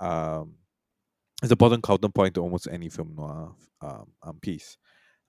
[0.01, 0.59] um
[1.43, 4.79] it's a important counterpoint to almost any film noir um, um piece.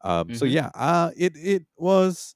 [0.01, 0.55] Um so Mm-hmm.
[0.57, 2.35] yeah uh it it was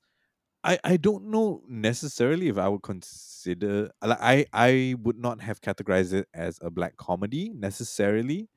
[0.64, 5.62] i i don't know necessarily if i would consider like i i would not have
[5.62, 8.50] categorized it as a black comedy necessarily.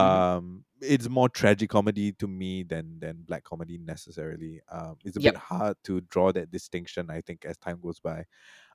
[0.00, 0.26] Mm-hmm.
[0.38, 4.60] um it's more tragic comedy to me than than black comedy necessarily.
[4.68, 8.24] Um it's a bit hard to draw that distinction i think as time goes by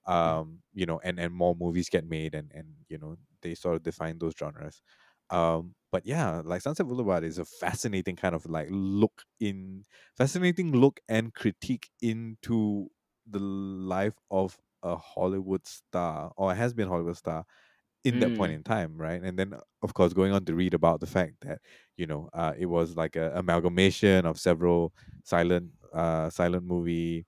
[0.05, 3.75] um you know and and more movies get made and and you know they sort
[3.75, 4.81] of define those genres
[5.29, 9.83] um but yeah like sunset boulevard is a fascinating kind of like look in
[10.17, 12.89] fascinating look and critique into
[13.27, 17.45] the life of a hollywood star or has been hollywood star
[18.03, 18.53] in that point Mm.
[18.53, 19.21] in time, right?
[19.21, 21.59] And then, of course, going on to read about the fact that
[21.97, 27.27] you know uh, it was like a amalgamation of several silent, uh, silent movie,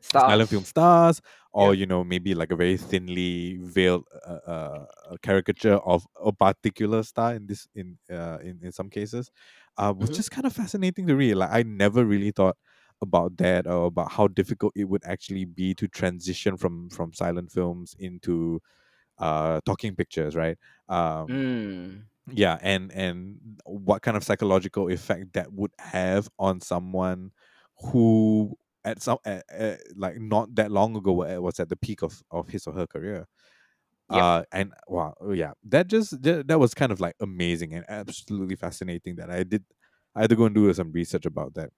[0.00, 1.20] silent film Stars.
[1.52, 1.74] or Yep.
[1.74, 4.86] you know maybe like a very thinly veiled uh, uh,
[5.22, 9.30] caricature of a particular star in this in uh, in in some cases,
[9.78, 10.20] uh, was Mm-hmm.
[10.20, 11.34] just kind of fascinating to read.
[11.34, 12.56] Like I never really thought
[13.02, 17.52] about that or about how difficult it would actually be to transition from from silent
[17.52, 18.60] films into
[19.18, 22.06] uh talking pictures right um Mm.
[22.30, 27.30] yeah and and what kind of psychological effect that would have on someone
[27.78, 28.56] who
[28.86, 32.22] at some uh, uh, like not that long ago wa- was at the peak of
[32.30, 33.26] of his or her career.
[34.08, 34.24] Yep.
[34.24, 35.52] uh and wow oh, yeah.
[35.64, 39.64] That just that, was kind of like amazing and absolutely fascinating that i did
[40.14, 41.70] i had to go and do some research about that.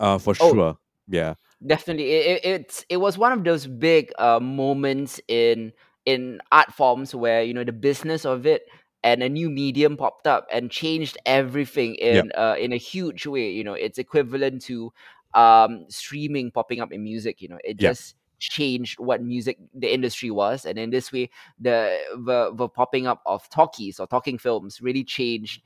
[0.00, 0.78] Uh for Oh, sure.
[1.08, 1.34] Yeah.
[1.64, 2.10] Definitely.
[2.10, 5.72] It, it, it's it was one of those big uh, moments in
[6.04, 8.62] in art forms where you know the business of it
[9.02, 13.50] and a new medium popped up and changed everything in uh, in a huge way.
[13.50, 14.92] You know it's equivalent to
[15.34, 19.92] um streaming popping up in music you know it yeah just changed what music the
[19.92, 24.38] industry was and in this way the the, the popping up of talkies or talking
[24.38, 25.62] films really changed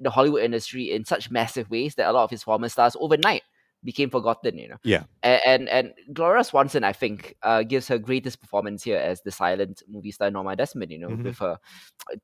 [0.00, 3.42] the Hollywood industry in such massive ways that a lot of his former stars overnight
[3.84, 4.76] became forgotten, you know.
[4.84, 9.22] yeah And and, and Gloria Swanson, I think, uh, gives her greatest performance here as
[9.22, 11.22] the silent movie star Norma Desmond, you know, Mhm.
[11.22, 11.58] with her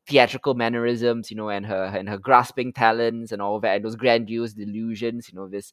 [0.07, 3.85] theatrical mannerisms, you know, and her and her grasping talents and all of that, and
[3.85, 5.73] those grandiose delusions, you know, this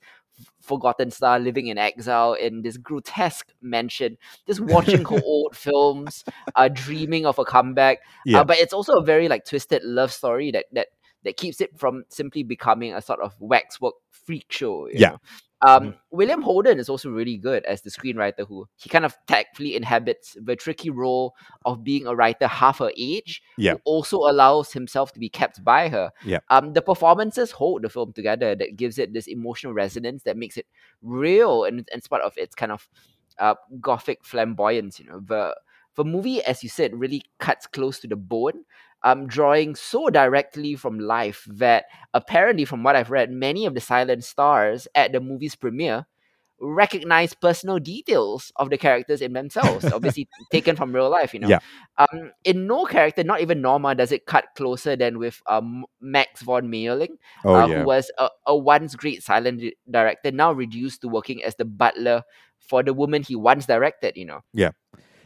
[0.62, 6.23] forgotten star living in exile in this grotesque mansion, just watching her old films,
[6.56, 7.99] uh, dreaming of a comeback.
[8.25, 10.88] yeah Uh, but it's also a very like twisted love story that that
[11.23, 14.88] that keeps it from simply becoming a sort of waxwork freak show.
[14.88, 15.10] You Yeah.
[15.10, 15.17] know?
[15.62, 19.76] Um, William Holden is also really good as the screenwriter who he kind of tactfully
[19.76, 23.74] inhabits the tricky role of being a writer half her age, Yeah.
[23.74, 26.12] who also allows himself to be kept by her.
[26.24, 26.39] Yeah.
[26.50, 30.56] Um, the performances hold the film together that gives it this emotional resonance that makes
[30.56, 30.65] it
[31.02, 32.88] real and in spite of its kind of
[33.38, 35.00] uh, gothic flamboyance.
[35.00, 35.56] You know, the
[35.95, 38.63] the movie, as you said, really cuts close to the bone,
[39.04, 43.82] um, drawing so directly from life that apparently, from what I've read, many of the
[43.82, 46.06] silent stars at the movie's premiere
[46.62, 51.34] recognize personal details of the characters in themselves, obviously taken from real life.
[51.34, 51.60] You know, Yeah.
[51.98, 56.42] um, in no character, not even Norma, does it cut closer than with um, Max
[56.42, 61.02] von Mayerling, oh uh, yeah who was a, a once great silent director, now reduced
[61.02, 62.24] to working as the butler
[62.60, 64.18] for the woman he once directed.
[64.18, 64.72] You know, Yeah.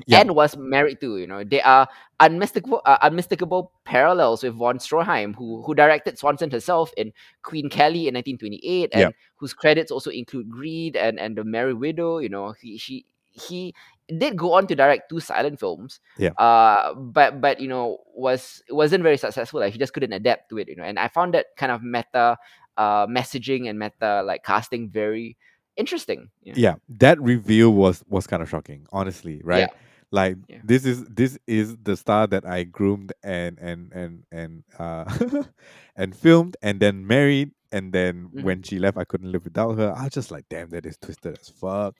[0.08, 0.20] Yeah.
[0.22, 1.18] and was married to.
[1.18, 1.88] You know, there are
[2.20, 8.08] unmistakable, uh, unmistakable parallels with von Stroheim, who who directed Swanson herself in Queen Kelly
[8.08, 9.10] in 1928, and Yeah.
[9.38, 12.20] whose credits also include Greed and and The Merry Widow.
[12.20, 13.74] You know, he she he
[14.08, 16.00] did go on to direct two silent films.
[16.18, 16.32] Yeah.
[16.38, 19.60] Uh, but but you know was wasn't very successful.
[19.60, 20.68] Like he just couldn't adapt to it.
[20.70, 22.38] You know, and I found that kind of meta
[22.78, 25.38] uh messaging and meta like casting very
[25.78, 26.30] interesting.
[26.44, 26.54] Yeah.
[26.58, 29.80] yeah that reveal was was kind of shocking honestly right Yeah.
[30.12, 30.62] Like Yeah.
[30.64, 35.06] this is this is the star that I groomed and and and and uh
[35.96, 38.44] and filmed and then married and then Mhm.
[38.44, 39.92] when she left I couldn't live without her.
[39.98, 41.96] I was just like damn that is twisted as fuck.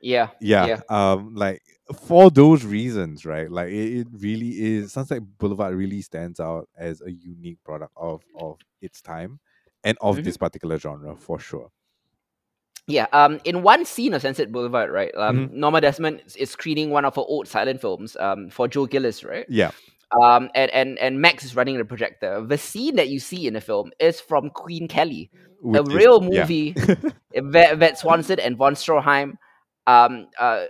[0.00, 0.28] Yeah.
[0.40, 0.66] Yeah.
[0.66, 0.80] Yeah.
[0.88, 1.60] Um like
[2.08, 3.50] for those reasons, right?
[3.50, 8.22] Like it, it really is Sunset Boulevard really stands out as a unique product of
[8.40, 9.38] of its time
[9.84, 10.24] and of Mhm.
[10.24, 11.70] this particular genre for sure.
[12.86, 15.52] Yeah, um, in one scene of Sunset Boulevard, right, um, Mhm.
[15.52, 19.46] Norma Desmond is- screening one of her old silent films, um, for Joe Gillis, right?
[19.48, 19.70] Yeah.
[20.22, 22.44] Um, and, and and Max is running the projector.
[22.46, 25.30] The scene that you see in the film is from Queen Kelly,
[25.74, 26.40] a is- real yeah.
[26.42, 26.74] movie.
[27.34, 29.38] Vet, Vet Swanson and Von Stroheim,
[29.86, 30.66] um, uh,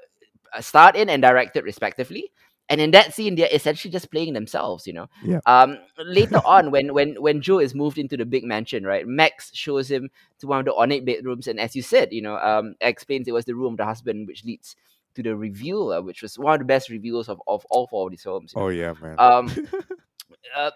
[0.61, 2.31] starred in and directed respectively.
[2.69, 5.07] And in that scene, they're essentially just playing themselves, you know.
[5.23, 5.41] Yeah.
[5.45, 9.51] Um, later on, when when when Joe is moved into the big mansion, right, Max
[9.55, 12.75] shows him to one of the ornate bedrooms, and as you said, you know, um,
[12.81, 14.77] explains it was the room of the husband, which leads
[15.15, 18.07] to the reveal, uh, which was one of the best reveals of, of all four
[18.07, 18.53] of these films.
[18.55, 18.67] you know.
[18.67, 19.17] Oh yeah, man.
[19.19, 19.69] Um,
[20.57, 20.71] uh,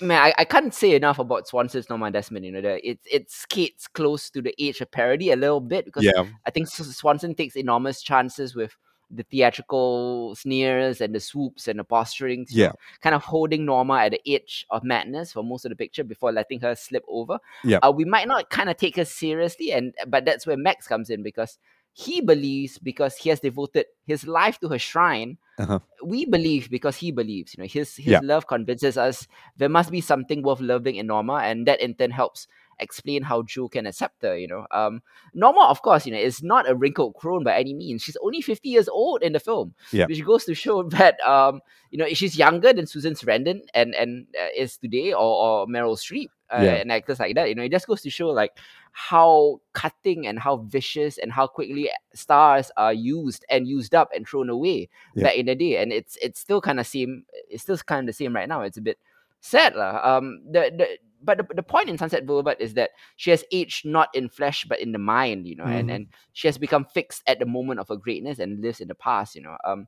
[0.00, 2.44] man, I, I can't say enough about Swanson's Norma Desmond.
[2.44, 5.84] You know, the, it it skates close to the age of parody a little bit
[5.84, 6.24] because yeah.
[6.46, 8.76] I think Swanson takes enormous chances with
[9.14, 12.72] the theatrical sneers and the swoops and the posturing, yeah.
[13.00, 16.32] kind of holding Norma at the edge of madness for most of the picture before
[16.32, 17.38] letting her slip over.
[17.62, 17.78] Yeah.
[17.78, 21.10] Uh, we might not kind of take her seriously, and but that's where Max comes
[21.10, 21.58] in because
[21.92, 25.38] he believes because he has devoted his life to her shrine.
[25.58, 25.78] Uh-huh.
[26.04, 27.54] We believe because he believes.
[27.54, 28.20] You know, his his Yeah.
[28.22, 32.10] love convinces us there must be something worth loving in Norma, and that in turn
[32.10, 34.36] helps explain how Joe can accept her.
[34.36, 35.02] You know, um,
[35.34, 38.02] Norma, of course, you know, is not a wrinkled crone by any means.
[38.02, 40.06] She's only fifty years old in the film, Yeah.
[40.06, 41.60] which goes to show that um,
[41.90, 45.18] you know, she's younger than Susan Sarandon and and uh, is today, or,
[45.64, 46.74] or Meryl Streep, uh, Yeah.
[46.74, 47.48] and actors like that.
[47.48, 48.52] You know, it just goes to show like
[48.96, 54.26] how cutting and how vicious and how quickly stars are used and used up and
[54.26, 55.24] thrown away Yeah.
[55.24, 55.78] back in the day.
[55.82, 57.24] And it's it's still kind of same.
[57.50, 58.62] It's still kind of the same right now.
[58.62, 58.98] It's a bit
[59.40, 60.00] sad lah.
[60.02, 60.88] Um, the the
[61.24, 64.64] but the, the point in Sunset Boulevard is that she has aged not in flesh
[64.68, 65.94] but in the mind, you know, and Mhm.
[65.94, 68.94] and she has become fixed at the moment of her greatness and lives in the
[68.94, 69.56] past, you know.
[69.64, 69.86] Um,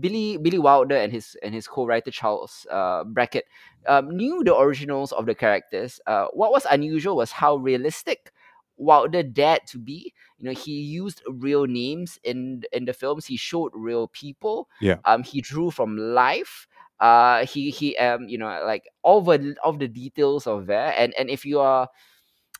[0.00, 3.46] Billy Billy Wilder and his and his co-writer Charles uh, Brackett
[3.86, 5.98] um, knew the originals of the characters.
[6.06, 8.32] Uh, what was unusual was how realistic
[8.76, 10.12] Wilder dared to be.
[10.38, 13.26] You know, he used real names in in the films.
[13.26, 14.68] He showed real people.
[14.80, 14.96] Yeah.
[15.04, 16.68] Um, he drew from life.
[17.00, 20.92] Uh, he he um, you know, like all the of the details of there.
[20.96, 21.88] And and if you are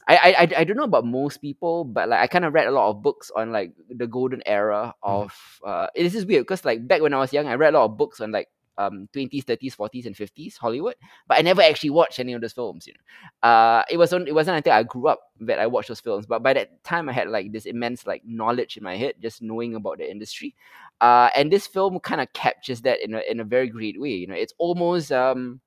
[0.08, 2.70] I, I I- don't know about most people, but like I kind of read a
[2.72, 5.34] lot of books on like the golden era of.
[5.64, 7.84] Uh, this is weird because like back when I was young, I read a lot
[7.86, 8.48] of books on like
[8.78, 10.96] um twenties, thirties, forties, and fifties Hollywood,
[11.28, 12.86] but I never actually watched any of those films.
[12.86, 16.00] You know, uh, it wasn't it wasn't until I grew up that I watched those
[16.00, 16.26] films.
[16.26, 19.42] But by that time, I had like this immense like knowledge in my head, just
[19.42, 20.54] knowing about the industry.
[21.00, 24.10] Uh, and this film kind of captures that in a in a very great way.
[24.10, 25.60] You know, it's almost um.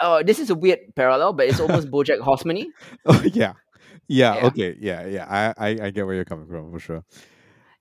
[0.00, 2.72] Oh, this is a weird parallel, but it's almost BoJack Horseman-y.
[3.06, 3.54] Oh yeah.
[4.08, 4.46] Yeah, Yeah.
[4.48, 4.76] okay.
[4.80, 5.26] Yeah, yeah.
[5.58, 7.04] I, I I get where you're coming from for sure.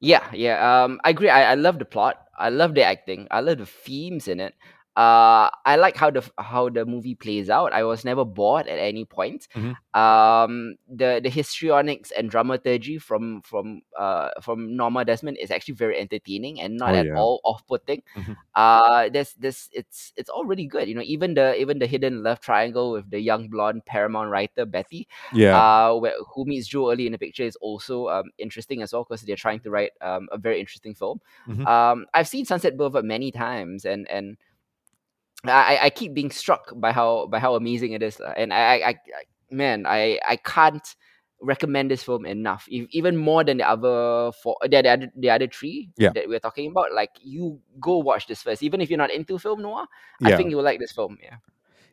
[0.04, 0.84] Yeah, yeah.
[0.84, 1.30] Um, I agree.
[1.30, 2.18] I, I love the plot.
[2.38, 3.28] I love the acting.
[3.32, 4.54] I love the themes in it.
[4.96, 7.74] Uh, I like how the how the movie plays out.
[7.74, 9.48] I was never bored at any point.
[9.56, 9.74] Mhm.
[9.98, 15.98] Um, the the histrionics and dramaturgy from from uh from Norma Desmond is actually very
[15.98, 17.18] entertaining and not Oh, at yeah.
[17.18, 18.04] all off putting.
[18.16, 18.38] Mhm.
[18.54, 20.88] Uh, there's this it's it's all really good.
[20.88, 24.66] You know, even the even the hidden love triangle with the young blonde Paramount writer
[24.66, 25.58] Betty Yeah.
[25.58, 29.06] uh, where, who meets Joe early in the picture is also um, interesting as well
[29.10, 31.20] because they're trying to write um, a very interesting film.
[31.50, 31.66] Mhm.
[31.66, 34.38] Um, I've seen Sunset Boulevard many times, and and
[35.46, 38.58] I, I- I keep being struck by how by how amazing it is, and I,
[38.58, 38.96] I, I I-
[39.52, 40.88] man, I I can't
[41.42, 45.30] recommend this film enough, e- even more than the other four, the, the other the
[45.30, 46.12] other three Yeah.
[46.16, 46.94] that we're talking about.
[46.94, 49.86] Like you go watch this first, even if you're not into film noir.
[50.24, 50.38] I yeah.
[50.38, 51.18] think you'll like this film.
[51.22, 51.36] Yeah.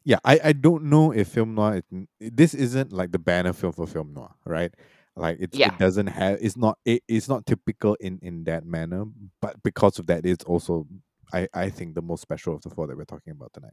[0.04, 1.82] yeah, I, I don't know if film noir.
[1.90, 4.72] Is, this isn't like the banner film for film noir, right?
[5.16, 5.74] Like it's Yeah.
[5.74, 6.38] it doesn't have.
[6.40, 6.78] It's not.
[6.84, 9.04] It, it's not typical in in that manner.
[9.40, 10.86] But because of that, it's also.
[11.32, 13.72] I, I think the most special of the four that we're talking about tonight.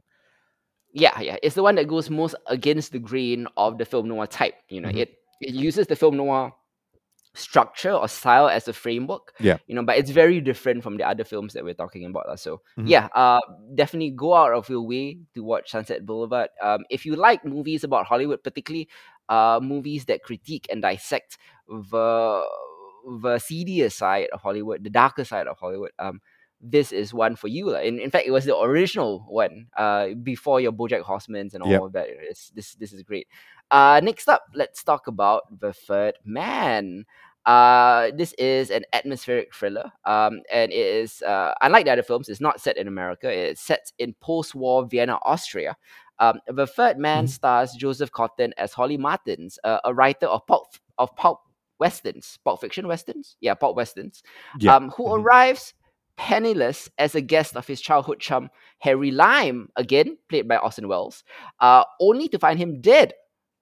[0.92, 1.36] Yeah, yeah.
[1.42, 4.54] It's the one that goes most against the grain of the film noir type.
[4.68, 4.96] You know, Mhm.
[4.96, 6.52] it it uses the film noir
[7.34, 9.34] structure or style as a framework.
[9.38, 9.58] Yeah.
[9.66, 12.40] You know, but it's very different from the other films that we're talking about.
[12.40, 12.88] So Mhm.
[12.88, 13.40] yeah, uh
[13.74, 16.50] definitely go out of your way to watch Sunset Boulevard.
[16.62, 18.88] Um if you like movies about Hollywood, particularly
[19.28, 21.38] uh movies that critique and dissect
[21.68, 22.44] the
[23.22, 26.20] the seedier side of Hollywood, the darker side of Hollywood, um
[26.60, 27.70] this is one for you.
[27.70, 27.80] lah.
[27.80, 31.70] In, in fact, it was the original one uh, before your BoJack Horseman's and all
[31.70, 31.82] Yep.
[31.82, 32.06] of that.
[32.08, 33.28] It's, this this is great.
[33.70, 37.04] Uh, next up, let's talk about the third man.
[37.46, 42.28] Uh, this is an atmospheric thriller, um, and it is uh, unlike the other films.
[42.28, 43.30] It's not set in America.
[43.30, 45.76] It's set in post-war Vienna, Austria.
[46.18, 47.28] Um, the third man Mhm.
[47.30, 51.40] stars Joseph Cotten as Holly Martins, uh, a writer of pulp of pulp
[51.78, 54.22] westerns, pulp fiction westerns, yeah, pulp westerns,
[54.58, 54.74] Yeah.
[54.74, 55.22] um, who Mhm.
[55.22, 55.74] arrives
[56.18, 58.50] penniless as a guest of his childhood chum
[58.80, 61.24] Harry Lime, again played by Orson Welles,
[61.60, 63.14] uh, only to find him dead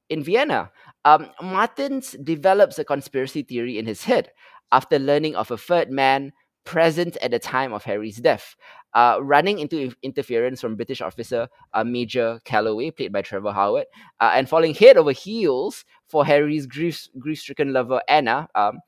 [0.08, 0.72] in Vienna.
[1.04, 4.32] Um, Martins develops a conspiracy theory in his head
[4.72, 6.32] after learning of a third man
[6.64, 8.56] present at the time of Harry's death,
[8.94, 13.86] uh, running into interference from British officer uh, Major Calloway, played by Trevor Howard,
[14.18, 18.48] uh, and falling head over heels for Harry's grief grief-stricken lover Anna.
[18.54, 18.80] Um,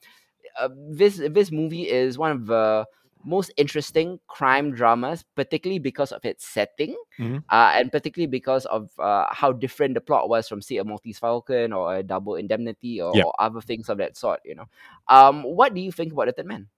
[0.58, 2.86] uh, this this movie is one of the
[3.28, 7.44] most interesting crime dramas, particularly because of its setting, Mhm.
[7.52, 11.20] uh, and particularly because of uh, how different the plot was from, say, a Maltese
[11.20, 13.28] Falcon or a Double Indemnity or, Yeah.
[13.28, 14.40] or other things of that sort.
[14.48, 14.68] You know,
[15.12, 16.68] um, what do you think about the Third Man?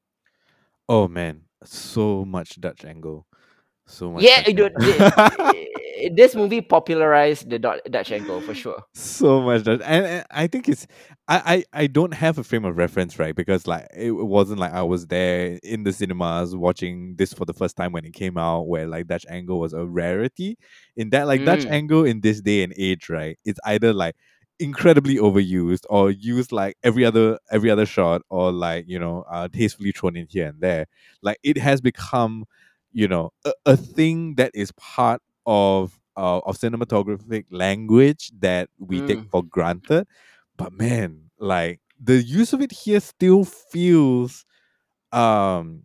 [0.89, 3.30] Oh man, so much Dutch angle.
[3.91, 4.23] So much.
[4.23, 5.53] Yeah, Dutch dude, angle.
[5.53, 8.83] thi- this movie popularized the Dutch angle for sure.
[8.95, 9.81] so much Dutch.
[9.85, 10.87] And, and I think it's
[11.29, 13.35] I, I I don't have a frame of reference, right?
[13.35, 17.53] Because like it wasn't like I was there in the cinemas watching this for the
[17.53, 20.57] first time when it came out, where like Dutch angle was a rarity.
[20.97, 21.71] In that like Dutch Mm.
[21.71, 23.39] angle in this day and age, right?
[23.45, 24.15] It's either like
[24.59, 29.49] incredibly overused or used like every other every other shot or like you know uh
[29.49, 30.87] tastefully thrown in here and there
[31.23, 32.45] like it has become
[32.93, 39.03] you know a, a thing that is part of uh, of cinematographic language that we
[39.03, 39.31] take Mm.
[39.31, 40.07] for granted.
[40.57, 44.45] But man like the use of it here still feels
[45.13, 45.85] um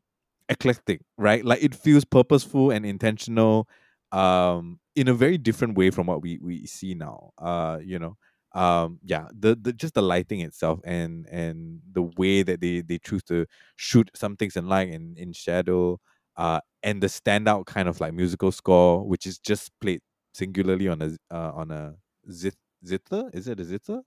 [0.49, 1.43] eclectic right?
[1.45, 3.67] Like it feels purposeful and intentional
[4.11, 8.17] um in a very different way from what we we see now uh you know?
[8.53, 12.99] Um yeah the, the just the lighting itself and and the way that they they
[12.99, 13.45] choose to
[13.75, 15.99] shoot some things in light and in shadow
[16.37, 20.01] uh and the standout kind of like musical score which is just played
[20.33, 21.95] singularly on a uh, on a
[22.31, 22.55] zit
[22.85, 23.29] zither?
[23.33, 24.01] Is it a zither?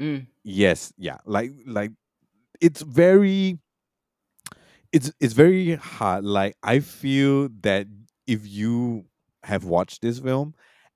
[0.00, 0.26] Mm.
[0.44, 1.18] yes yeah.
[1.24, 1.92] Like like
[2.60, 3.58] it's very
[4.92, 6.24] it's it's very hard.
[6.24, 7.86] Like i feel that
[8.26, 9.04] if you
[9.42, 10.54] have watched this film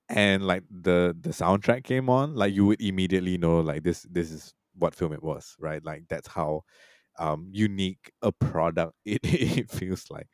[0.09, 4.29] and like the the soundtrack came on like you would immediately know like this this
[4.31, 5.83] is what film it was right?
[5.83, 6.63] Like that's how
[7.19, 10.27] um unique a product it, it feels like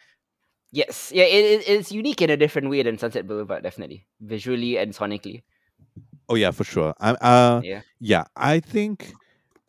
[0.71, 4.77] Yes, yeah, it, it, it's unique in a different way than Sunset Boulevard, definitely visually
[4.77, 5.43] and sonically.
[6.29, 7.81] oh yeah for sure i uh Yeah.
[8.01, 9.13] yeah i think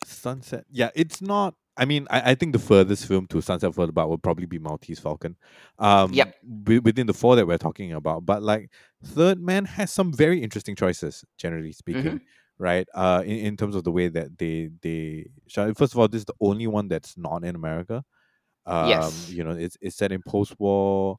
[0.04, 4.08] sunset yeah it's not i mean i, I think the furthest film to sunset boulevard
[4.08, 5.36] would probably be maltese falcon
[5.78, 6.34] um Yep.
[6.64, 8.70] wi- within the four that we're talking about but like
[9.04, 12.20] third man has some very interesting choices generally speaking
[12.58, 15.26] right uh in, in terms of the way that they they
[15.76, 18.04] first of all this is the only one that's not in america
[18.68, 19.30] um Yes.
[19.30, 21.18] you know it's it's set in post-war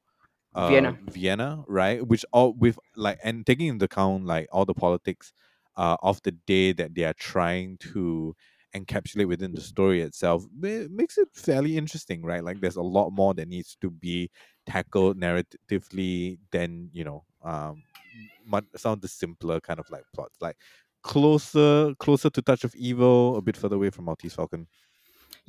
[0.56, 1.00] uh, Vienna.
[1.12, 2.06] Vienna, right?
[2.06, 5.34] Which all with like and taking into account like all the politics
[5.78, 8.36] uh, of the day that they are trying to
[8.76, 12.44] encapsulate within the story itself, ma- makes it fairly interesting, right?
[12.44, 14.30] Like there's a lot more that needs to be
[14.66, 17.84] tackled narratively than you know um
[18.46, 20.58] much, some of the simpler kind of like plots, like
[21.04, 24.68] closer closer to Touch of Evil, a bit further away from Maltese Falcon.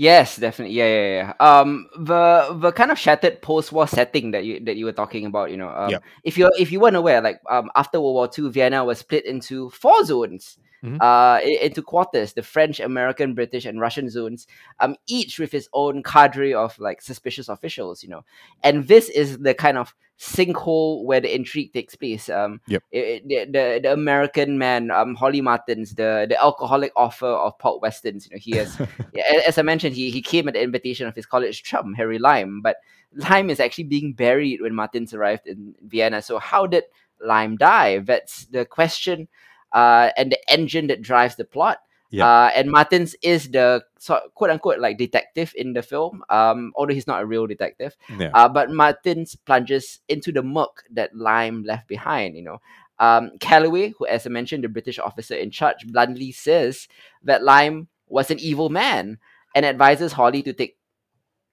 [0.01, 0.76] Yes, definitely.
[0.76, 1.32] Yeah, yeah, yeah.
[1.61, 5.51] Um, the the kind of shattered post-war setting that you that you were talking about,
[5.51, 6.03] you know, um, Yep.
[6.24, 9.26] if you if you weren't aware, like um, after World War Two, Vienna was split
[9.26, 11.01] into four zones, Mhm.
[11.01, 14.47] uh, into quarters: the French, American, British, and Russian zones,
[14.81, 18.24] um, each with its own cadre of like suspicious officials, you know.
[18.62, 22.28] And this is the kind of sinkhole where the intrigue takes place.
[22.28, 22.83] Um, Yep.
[22.95, 27.59] i- i- the, the the American man, um, Holly Martins, the the alcoholic author of
[27.59, 28.78] pulp westerns, you know, he has
[29.47, 32.61] as I mentioned, he, he came at the invitation of his college chum, Harry Lime.
[32.62, 32.76] But
[33.14, 36.22] Lime is actually being buried when Martins arrived in Vienna.
[36.22, 36.85] So how did
[37.20, 37.99] Lime die?
[37.99, 39.28] That's the question
[39.72, 41.78] uh, and the engine that drives the plot.
[42.10, 42.26] Yeah.
[42.26, 46.94] Uh, and Martins is the so, quote unquote like detective in the film, um, although
[46.94, 47.96] he's not a real detective.
[48.18, 48.30] yeah.
[48.34, 52.60] Uh, but Martins plunges into the muck that Lime left behind, you know.
[52.98, 56.88] Um, Calloway, who, as I mentioned, the British officer in charge, bluntly says
[57.22, 59.18] that Lime was an evil man
[59.54, 60.76] and advises Holly to take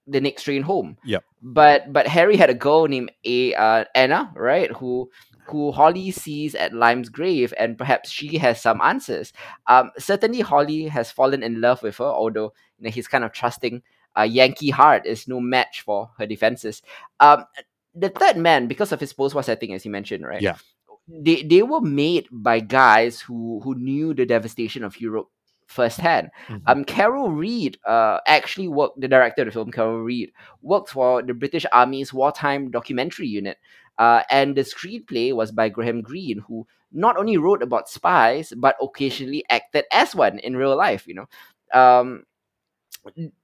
[0.07, 0.97] the next train home.
[1.05, 1.20] Yeah.
[1.41, 4.72] But but Harry had a girl named A uh, Anna, right?
[4.72, 5.09] Who
[5.48, 9.34] who Holly sees at Lime's grave, and perhaps she has some answers.
[9.68, 13.32] Um, certainly Holly has fallen in love with her, although you know he's kind of
[13.32, 13.84] trusting.
[14.18, 16.82] Uh, Yankee heart is no match for her defenses.
[17.20, 17.45] Um,
[17.93, 20.41] the third man, because of his post-war setting, as you mentioned, right?
[20.41, 20.58] Yeah.
[21.08, 25.30] They they were made by guys who who knew the devastation of Europe
[25.68, 26.30] firsthand.
[26.47, 26.61] Mhm.
[26.68, 31.22] Um, Carol Reed uh, actually worked, the director of the film, Carol Reed, worked for
[31.22, 33.57] the British Army's wartime documentary unit.
[33.97, 38.76] Uh, and the screenplay was by Graham Greene, who not only wrote about spies, but
[38.82, 41.28] occasionally acted as one in real life, you know.
[41.74, 42.24] Um,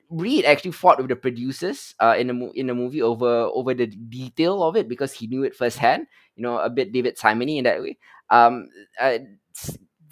[0.09, 3.73] Reed actually fought with the producers uh, in the mo- in the movie over over
[3.73, 6.05] the detail of it because he knew it firsthand.
[6.35, 7.97] You know, a bit David Simony in that way.
[8.29, 8.69] Um,
[8.99, 9.17] uh,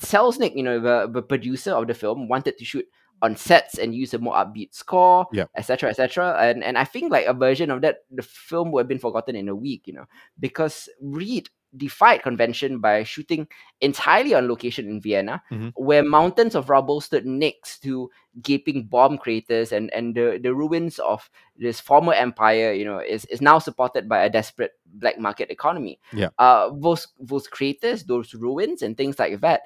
[0.02, 2.86] Selznick, you know, the, the producer of the film, wanted to shoot
[3.22, 6.38] on sets and use a more upbeat score, etc., etc.
[6.42, 9.36] And and I think like a version of that, the film would have been forgotten
[9.36, 10.06] in a week, you know,
[10.40, 13.48] because Reed defied convention by shooting
[13.80, 15.72] entirely on location in Vienna, Mhm.
[15.76, 18.10] where mountains of rubble stood next to
[18.42, 23.24] gaping bomb craters and and the, the ruins of this former empire you know is,
[23.26, 26.30] is now supported by a desperate black market economy Yeah.
[26.40, 29.62] uh those those craters those ruins and things like that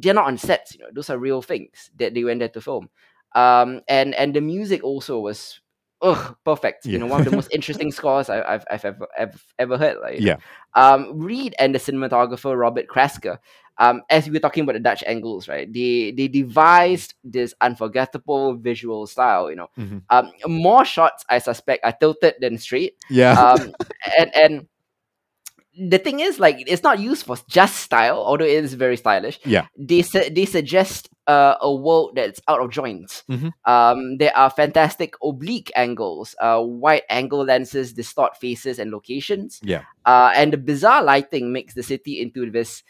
[0.00, 2.60] they're not on sets you know those are real things that they went there to
[2.60, 2.88] film
[3.34, 5.60] um and and the music also was
[6.02, 9.38] ugh perfect you know one of the most interesting scores I, I've, I've ever, ever
[9.58, 10.20] ever heard like.
[10.20, 10.36] Yeah.
[10.74, 13.38] um reed and the cinematographer robert krasker
[13.80, 15.72] um, as we were talking about the Dutch angles, right?
[15.72, 19.50] They they devised this unforgettable visual style.
[19.50, 20.02] You know, Mhm.
[20.10, 22.94] um, more shots I suspect are tilted than straight.
[23.08, 23.34] Yeah.
[23.38, 23.72] Um,
[24.18, 24.68] and and
[25.78, 29.38] the thing is, like, it's not used for just style, although it is very stylish.
[29.44, 29.66] Yeah.
[29.76, 33.22] They su- they suggest uh, a world that's out of joints.
[33.28, 33.52] Mhm.
[33.64, 36.34] Um, there are fantastic oblique angles.
[36.40, 39.60] Uh, wide angle lenses distort faces and locations.
[39.62, 39.82] Yeah.
[40.06, 42.82] Uh, and the bizarre lighting makes the city into this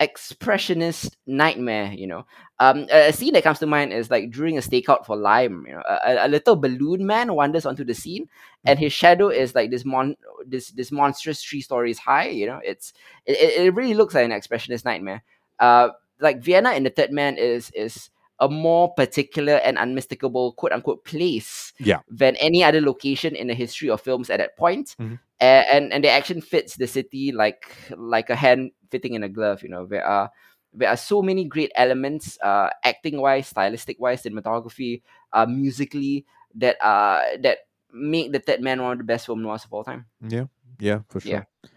[0.00, 2.26] expressionist nightmare you know.
[2.58, 5.64] Um a, a scene that comes to mind is like during a stakeout for lime
[5.66, 8.28] you know a, a little balloon man wanders onto the scene
[8.64, 10.16] and his shadow is like this mon
[10.46, 12.60] this this monstrous three stories high you know.
[12.64, 12.92] It's
[13.26, 13.36] it,
[13.66, 15.22] it really looks like an expressionist nightmare.
[15.58, 15.88] Uh
[16.20, 21.04] like vienna in the third man is is a more particular and unmistakable quote unquote
[21.06, 22.00] place Yeah.
[22.10, 24.94] than any other location in the history of films at that point.
[25.00, 25.18] Mhm.
[25.40, 27.64] A- and and the action fits the city like
[27.96, 30.30] like a hand fitting in a glove you know there are
[30.72, 36.24] there are so many great elements uh acting wise stylistic wise cinematography uh musically
[36.54, 37.58] that uh that
[37.92, 40.44] make the third man one of the best film noirs of all time yeah.
[40.78, 41.00] Yeah.
[41.08, 41.32] For sure.
[41.32, 41.70] Yeah.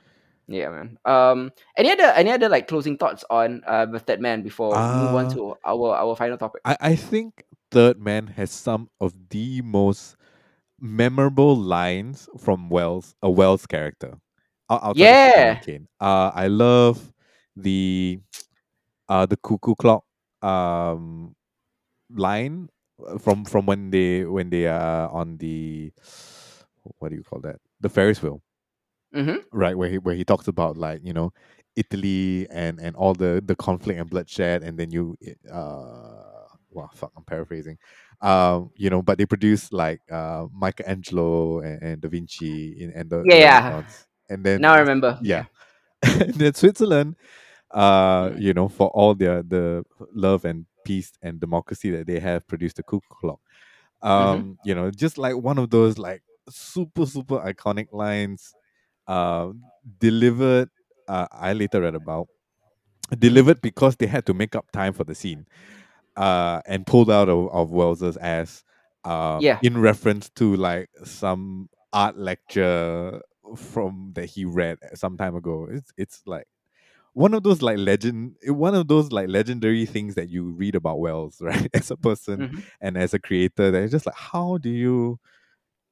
[0.48, 4.42] yeah man um any other any other like closing thoughts on uh the third man
[4.42, 8.28] before we move on Uh, to our our final topic I, I think Third Man
[8.28, 10.16] has some of the most
[10.80, 14.18] memorable lines from Welles, a Welles character.
[14.70, 15.56] Outside of Yeah.
[15.56, 15.88] Kane.
[16.00, 17.12] Uh, I love
[17.56, 18.20] the
[19.10, 20.04] uh the cuckoo clock
[20.42, 21.36] um
[22.16, 22.70] line
[23.06, 25.92] uh, from from when they when they are on the
[27.00, 28.42] what do you call that the Ferris wheel
[29.16, 29.38] mm-hmm.
[29.52, 31.34] right where he where he talks about like you know
[31.76, 35.18] Italy and and all the the conflict and bloodshed and then you
[35.52, 37.78] uh well fuck I'm paraphrasing
[38.22, 43.10] um you know but they produce like uh Michelangelo and, and Da Vinci in and
[43.10, 43.84] the Yeah, yeah.
[44.30, 45.18] And then now i remember.
[45.22, 45.46] Yeah.
[46.04, 47.16] And then Switzerland
[47.72, 52.48] uh you know for all their the love and peace and democracy that they have
[52.48, 53.40] produced the cuckoo clock
[54.02, 58.56] um you know just like one of those like super super iconic lines
[59.08, 59.50] uh,
[60.00, 60.70] delivered
[61.08, 62.28] uh, i later read about
[63.20, 65.46] delivered because they had to make up time for the scene
[66.18, 68.64] uh, and pulled out of, of Welles's ass
[69.04, 69.60] uh, Yeah.
[69.64, 73.22] in reference to like some art lecture
[73.58, 75.68] from that he read some time ago.
[75.72, 76.48] It's it's like
[77.14, 81.00] one of those like legend one of those like legendary things that you read about
[81.00, 81.70] Welles right?
[81.74, 82.64] As a person Mhm.
[82.82, 85.20] and as a creator that is just like how do you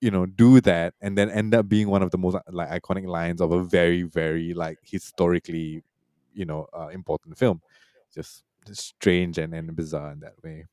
[0.02, 3.08] you know do that and then end up being one of the most like iconic
[3.08, 5.84] lines of a very very like historically
[6.34, 7.62] you know uh, important film.
[8.14, 10.66] Just, just strange and, and bizarre in that way.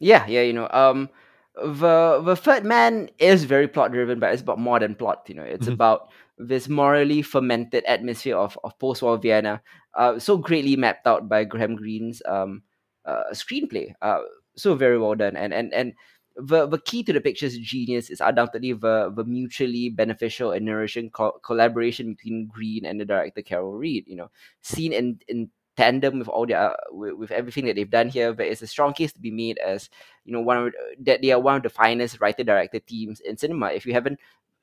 [0.00, 1.08] Yeah, yeah, you know, um,
[1.56, 5.24] the the third man is very plot driven, but it's about more than plot.
[5.28, 5.74] You know, it's Mhm.
[5.74, 9.62] about this morally fermented atmosphere of, of post war Vienna,
[9.94, 12.62] uh, so greatly mapped out by Graham Greene's um,
[13.04, 13.94] uh, screenplay.
[14.02, 14.20] Uh,
[14.56, 15.92] so very well done, and and and
[16.36, 21.10] the the key to the picture's genius is undoubtedly the the mutually beneficial and nourishing
[21.10, 24.04] co- collaboration between Greene and the director Carol Reed.
[24.08, 24.30] You know,
[24.62, 28.46] seen in in tandem with all their with, with everything that they've done here, there
[28.46, 29.90] is a strong case to be made as
[30.24, 33.36] you know one of that they are one of the finest writer director teams in
[33.36, 33.68] cinema.
[33.68, 34.18] If you haven't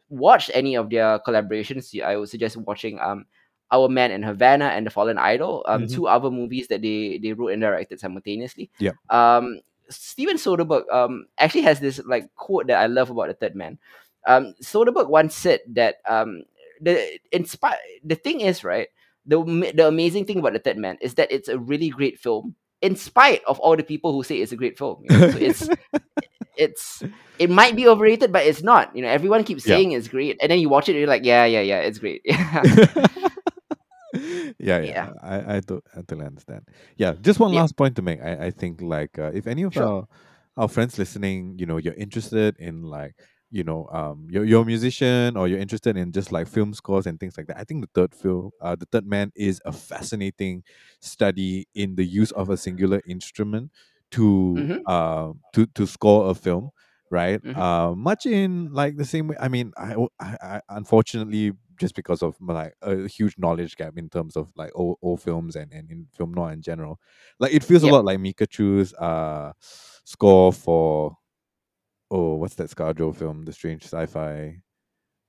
[0.10, 3.26] watched any of their collaborations, I would suggest watching um
[3.72, 5.94] Our Man in Havana and The Fallen Idol, um, Mhm.
[5.94, 8.70] two other movies that they they wrote and directed simultaneously.
[8.80, 8.92] Yeah.
[9.10, 13.56] Um, Steven Soderbergh um actually has this like quote that I love about the Third
[13.56, 13.80] Man.
[14.28, 16.44] Um, Soderbergh once said that um
[16.82, 18.88] the inspire the thing is right
[19.26, 22.56] the the amazing thing about the Third Man is that it's a really great film
[22.82, 25.04] in spite of all the people who say it's a great film.
[25.10, 25.30] You know?
[25.32, 25.70] So it's
[26.58, 27.04] it's
[27.40, 28.96] it might be overrated, but it's not.
[28.96, 29.76] You know, everyone keeps Yeah.
[29.78, 32.00] saying it's great, and then you watch it, and you're like, yeah, yeah, yeah, it's
[32.00, 32.22] great.
[32.30, 32.64] yeah,
[34.60, 35.10] yeah, Yeah.
[35.22, 36.68] I, I, to- I totally understand.
[36.98, 37.62] Yeah, just one Yeah.
[37.62, 38.22] last point to make.
[38.22, 39.84] I, I think like uh, if any of Sure.
[39.88, 40.08] our
[40.58, 43.16] our friends listening, you know, you're interested in like
[43.52, 47.06] you know, um, you're, you're a musician or you're interested in just like film scores
[47.06, 47.58] and things like that.
[47.58, 50.64] I think the third film, uh, the third man, is a fascinating
[51.02, 53.72] study in the use of a singular instrument
[54.12, 54.82] to Mhm.
[54.86, 56.72] uh, to to score a film
[57.10, 57.42] right?
[57.44, 57.58] Mhm.
[57.58, 59.36] Uh, much in like the same way.
[59.38, 63.98] I mean, I, I- I- unfortunately just because of my, like a huge knowledge gap
[63.98, 67.00] in terms of like old, old films and, and in film noir in general,
[67.40, 67.84] like it feels Yep.
[67.84, 69.52] a lot like Micachu's uh
[70.06, 71.18] score for
[72.12, 74.62] oh what's that ScarJo film, the strange sci-fi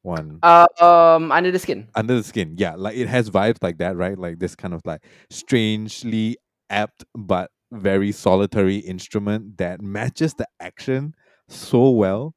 [0.03, 0.41] one.
[0.43, 1.89] Uh, um, under the skin.
[1.95, 4.19] Under the skin, yeah, like it has vibes like that, right?
[4.19, 6.37] Like this kind of like strangely
[6.69, 11.15] apt but very solitary instrument that matches the action
[11.49, 12.35] so well.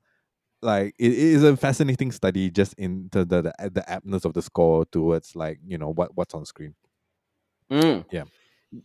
[0.61, 4.33] Like it, it is a fascinating study just in the, the the the aptness of
[4.33, 6.75] the score towards like you know what what's on screen.
[7.69, 8.05] Mm.
[8.11, 8.23] Yeah.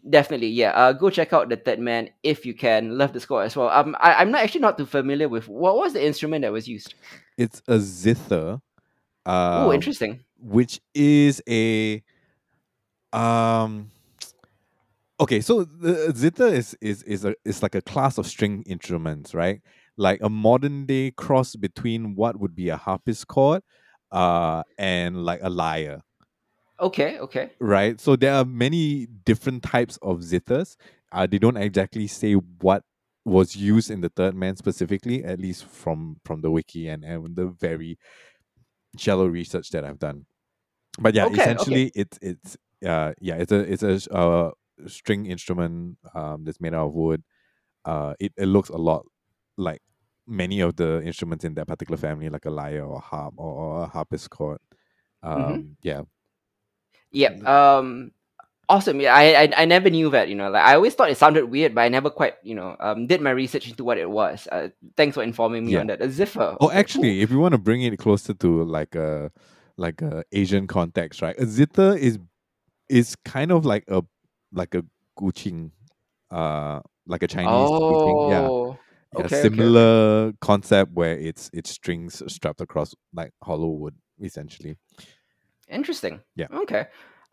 [0.09, 0.70] Definitely, yeah.
[0.72, 2.97] Uh, go check out the Third Man if you can.
[2.99, 3.68] Love the score as well.
[3.70, 6.68] Um, I, I'm not actually not too familiar with what was the instrument that was
[6.68, 6.95] used.
[7.38, 8.61] It's a zither,
[9.26, 10.20] Oh, um, interesting.
[10.38, 12.03] which is a
[13.12, 13.91] um
[15.18, 19.34] okay so the zither is is is a is like a class of string instruments
[19.34, 19.61] right
[19.97, 23.62] like a modern day cross between what would be a harpsichord
[24.12, 26.01] uh and like a lyre
[26.81, 27.51] Okay, okay.
[27.59, 30.76] right so there are many different types of zithers
[31.12, 32.83] uh they don't exactly say what
[33.24, 37.37] was used in the third man specifically at least from from the wiki and, and
[37.37, 37.99] the very
[38.99, 40.26] shallow research that i've done
[41.01, 41.81] but yeah Okay, okay.
[41.81, 42.57] essentially it's it's
[42.87, 44.51] uh yeah it's a it's a uh
[44.87, 47.22] string instrument um that's made out of wood
[47.87, 49.05] uh it, it looks a lot
[49.59, 49.83] like
[50.26, 53.83] many of the instruments in that particular family like a lyre or harp or, or
[53.85, 54.59] a harpsichord
[55.22, 55.76] um Mhm.
[55.83, 56.03] yeah
[57.12, 57.44] Yep.
[57.46, 58.12] Um,
[58.68, 59.00] awesome.
[59.00, 60.28] Yeah, I, I I never knew that.
[60.28, 62.76] You know, like I always thought it sounded weird, but I never quite you know
[62.80, 64.46] um did my research into what it was.
[64.50, 65.80] Uh, thanks for informing me Yeah.
[65.80, 66.00] on that.
[66.02, 66.56] A ziffer.
[66.61, 66.78] oh Okay, cool.
[66.78, 69.30] actually if you want to bring it closer to like a
[69.76, 72.18] like a asian context right a zither is
[72.88, 74.02] is kind of like a
[74.52, 74.84] like a
[75.18, 75.70] guqin
[76.30, 78.76] uh like a chinese guqin yeah Oh.
[79.16, 79.26] yeah, Okay.
[79.26, 79.40] Okay.
[79.40, 79.42] Okay.
[79.42, 84.76] similar concept where it's it's strings strapped across like hollow wood essentially.
[85.70, 86.20] Interesting.
[86.36, 86.46] Yeah.
[86.52, 86.86] Okay.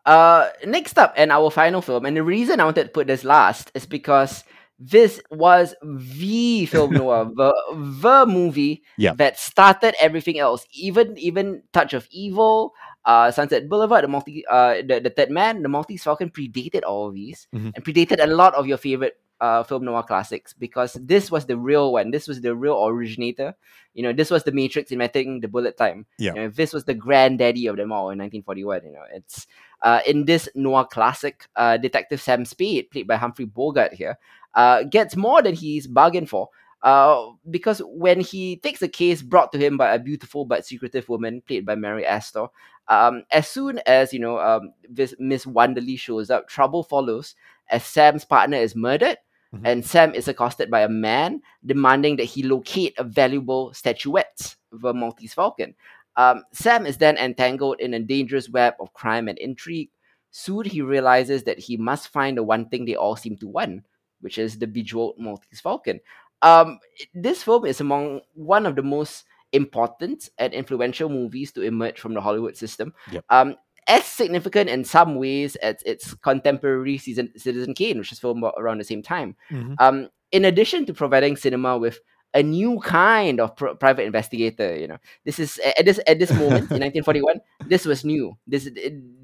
[0.06, 3.24] Uh, next up, and our final film, and the reason I wanted to put this
[3.24, 4.44] last is because
[4.78, 7.52] this was the film noir, the
[8.00, 9.12] the movie Yeah.
[9.14, 10.64] that started everything else.
[10.72, 12.72] Even even Touch of Evil,
[13.04, 17.08] uh, Sunset Boulevard, the multi, uh, the the Third Man, the Maltese Falcon predated all
[17.08, 17.72] of these Mhm.
[17.74, 21.56] and predated a lot of your favorite uh film noir classics because this was the
[21.56, 22.10] real one.
[22.10, 23.54] This was the real originator.
[23.94, 26.06] You know, this was the Matrix inventing the bullet time.
[26.18, 26.34] Yeah.
[26.34, 28.84] You know, this was the granddaddy of them all in 1941.
[28.84, 29.46] You know, it's
[29.82, 34.18] uh, in this noir classic, uh, Detective Sam Spade, played by Humphrey Bogart here,
[34.54, 36.48] uh, gets more than he's bargained for.
[36.82, 41.08] Uh, because when he takes a case brought to him by a beautiful but secretive
[41.08, 42.46] woman played by Mary Astor,
[42.86, 47.34] um, as soon as you know um, this Miss Wonderly shows up, trouble follows
[47.68, 49.18] as Sam's partner is murdered,
[49.54, 49.62] Mhm.
[49.64, 54.92] and Sam is accosted by a man demanding that he locate a valuable statuette, the
[54.92, 55.74] Maltese Falcon.
[56.16, 59.90] Um, Sam is then entangled in a dangerous web of crime and intrigue.
[60.30, 63.86] Soon he realizes that he must find the one thing they all seem to want,
[64.20, 66.00] which is the bejeweled Maltese Falcon.
[66.42, 66.78] Um,
[67.14, 72.12] this film is among one of the most important and influential movies to emerge from
[72.12, 72.92] the Hollywood system.
[73.10, 73.24] Yep.
[73.30, 73.56] Um,
[73.88, 78.78] as significant in some ways as its contemporary season, Citizen Kane, which was filmed around
[78.78, 79.34] the same time.
[79.50, 79.74] Mhm.
[79.78, 82.00] Um, in addition to providing cinema with
[82.34, 86.30] a new kind of pr- private investigator, you know, this is at this at this
[86.30, 88.36] moment in 1941, this was new.
[88.46, 88.68] This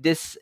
[0.00, 0.38] this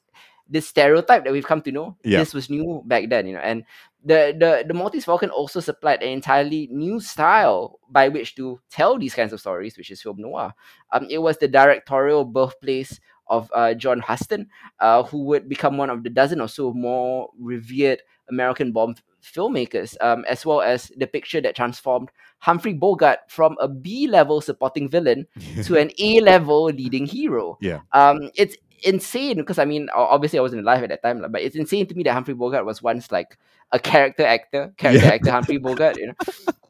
[0.48, 2.18] this stereotype that we've come to know, Yeah.
[2.18, 3.64] this was new back then, you know, and
[4.04, 8.98] the the the Maltese Falcon also supplied an entirely new style by which to tell
[8.98, 10.52] these kinds of stories, which is film noir.
[10.92, 13.00] Um, it was the directorial birthplace
[13.32, 14.46] of uh, John Huston,
[14.78, 19.96] uh, who would become one of the dozen or so more revered American bomb filmmakers,
[20.00, 25.26] um, as well as the picture that transformed Humphrey Bogart from a B-level supporting villain
[25.64, 27.56] to an A-level leading hero.
[27.60, 27.80] Yeah.
[27.92, 31.56] Um, it's insane because I mean, obviously I wasn't alive at that time, but it's
[31.56, 33.38] insane to me that Humphrey Bogart was once like
[33.70, 35.12] a character actor, character Yeah.
[35.14, 35.96] actor Humphrey Bogart.
[35.98, 36.14] You know.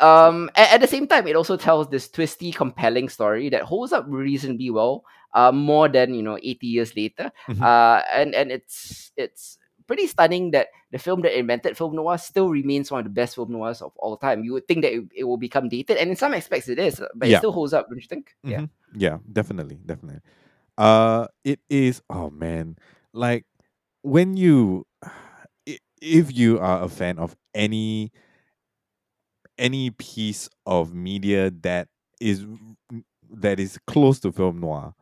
[0.00, 3.92] Um, a- at, the same time, it also tells this twisty, compelling story that holds
[3.92, 5.04] up reasonably well.
[5.32, 7.32] Uh, more than you know, eighty years later.
[7.48, 7.60] Mhm.
[7.60, 12.48] Uh, and and it's it's pretty stunning that the film that invented film noir still
[12.48, 14.44] remains one of the best film noirs of all time.
[14.44, 17.02] You would think that it, it will become dated, and in some aspects it is,
[17.16, 17.36] but Yeah.
[17.36, 18.30] it still holds up, don't you think?
[18.44, 18.60] Yeah.
[18.60, 18.70] Mhm.
[18.94, 20.20] Yeah, definitely, definitely.
[20.78, 22.00] Uh, it is.
[22.08, 22.76] Oh man,
[23.12, 23.44] like
[24.02, 24.86] when you,
[26.00, 28.12] if you are a fan of any
[29.58, 31.88] any piece of media that
[32.20, 32.44] is
[33.30, 34.94] that is close to film noir,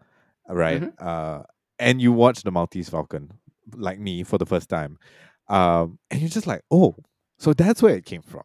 [0.48, 0.82] right?
[0.82, 0.92] Mhm.
[0.98, 1.42] Uh,
[1.78, 3.32] and you watch the Maltese Falcon,
[3.74, 4.98] like me, for the first time,
[5.48, 6.94] um, and you're just like, oh,
[7.38, 8.42] so that's where it came from.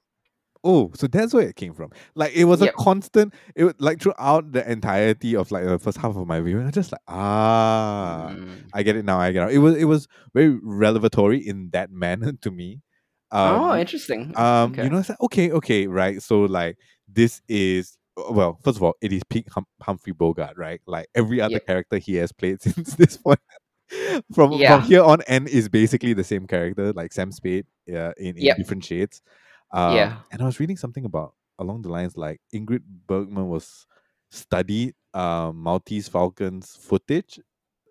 [0.64, 1.91] Oh, so that's where it came from.
[2.16, 2.74] Like it was Yep.
[2.74, 3.34] a constant.
[3.55, 6.72] It was like throughout the entirety of like the first half of my viewing, I
[6.72, 8.70] just like ah, Mm.
[8.74, 9.20] I get it now.
[9.20, 9.55] I get it.
[9.55, 12.82] It was it was very revelatory in that manner to me.
[13.32, 14.34] Um, oh, interesting.
[14.38, 14.84] um, okay.
[14.84, 16.21] you know, it's like okay, okay, right.
[16.21, 20.57] So like this is uh, well, first of all, it is peak hum- Humphrey Bogart,
[20.57, 20.80] right?
[20.88, 21.65] Like every other Yep.
[21.67, 23.39] character he has played since this point.
[24.34, 24.78] from Yeah.
[24.80, 28.43] from here on, end is basically the same character, like Sam Spade, uh, in, in
[28.45, 28.57] Yep.
[28.57, 29.21] different shades.
[29.73, 30.17] Um, Yeah.
[30.32, 33.86] and I was reading something about along the lines like Ingrid Bergman was
[34.32, 37.39] studied um, Maltese Falcons footage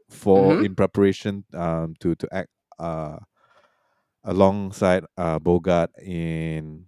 [0.08, 0.64] for Mhm.
[0.64, 3.18] in preparation um, to to act uh,
[4.26, 6.84] alongside uh, Bogart in.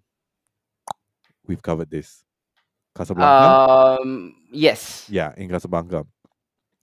[1.46, 2.24] We've covered this.
[2.96, 4.02] Casablanca.
[4.02, 4.34] Um.
[4.52, 5.06] Yes.
[5.08, 6.04] yeah, in Casablanca.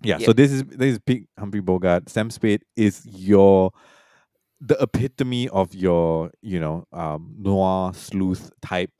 [0.02, 2.10] Yeah, so this is this is big Humphrey Bogart.
[2.10, 3.72] Sam Spade is your
[4.62, 8.92] the epitome of your you know um, noir sleuth type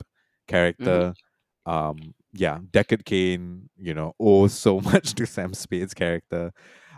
[0.48, 1.14] character.
[1.64, 6.52] Um, yeah, Deckard Kane, you know, owes so much to Sam Spade's character.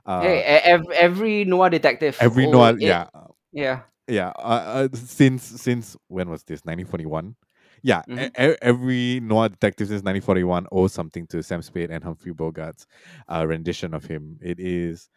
[0.04, 2.16] Uh, hey, every, every noir detective.
[2.20, 3.06] every noir, it- yeah,
[3.52, 3.80] Yeah.
[4.09, 4.30] Yeah.
[4.38, 6.64] Uh, uh, since since when was this?
[6.64, 7.36] Nineteen forty one.
[7.82, 8.30] Yeah, Mhm.
[8.38, 12.86] e- every noir detective since 1941 owes something to Sam Spade and Humphrey Bogart's
[13.28, 14.36] uh, rendition of him.
[14.42, 15.09] It is,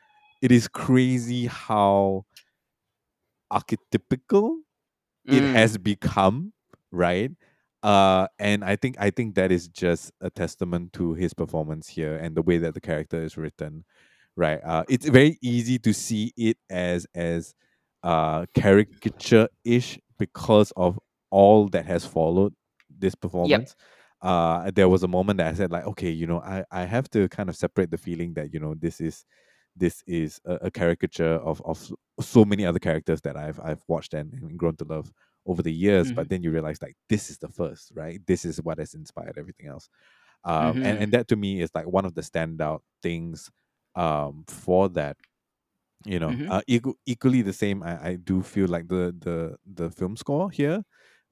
[0.43, 2.25] it is crazy how
[3.51, 4.57] archetypical
[5.31, 5.53] it Mm.
[5.53, 6.53] has become,
[6.91, 7.31] right?
[7.83, 12.17] Uh, and I think I think that is just a testament to his performance here
[12.17, 13.85] and the way that the character is written,
[14.37, 14.61] right?
[14.63, 17.55] Uh, it's very easy to see it as as
[18.03, 20.99] uh caricature ish because of
[21.31, 22.53] all that has followed
[22.89, 23.75] this performance.
[24.21, 27.09] Uh, there was a moment that I said like, okay, you know, I I have
[27.11, 29.25] to kind of separate the feeling that you know this is
[29.75, 34.13] this is a, a caricature of of so many other characters that I've I've watched
[34.13, 35.11] and, and grown to love
[35.45, 36.11] over the years.
[36.11, 38.19] But then you realize like this is the first, right?
[38.27, 39.89] This is what has inspired everything else.
[40.43, 41.03] Um, and Mhm.
[41.03, 43.49] and that to me is like one of the standout things
[43.95, 45.17] um for that
[46.05, 46.49] you know Mhm.
[46.49, 50.49] uh, equal, equally the same I, I do feel like the the the film score
[50.51, 50.83] here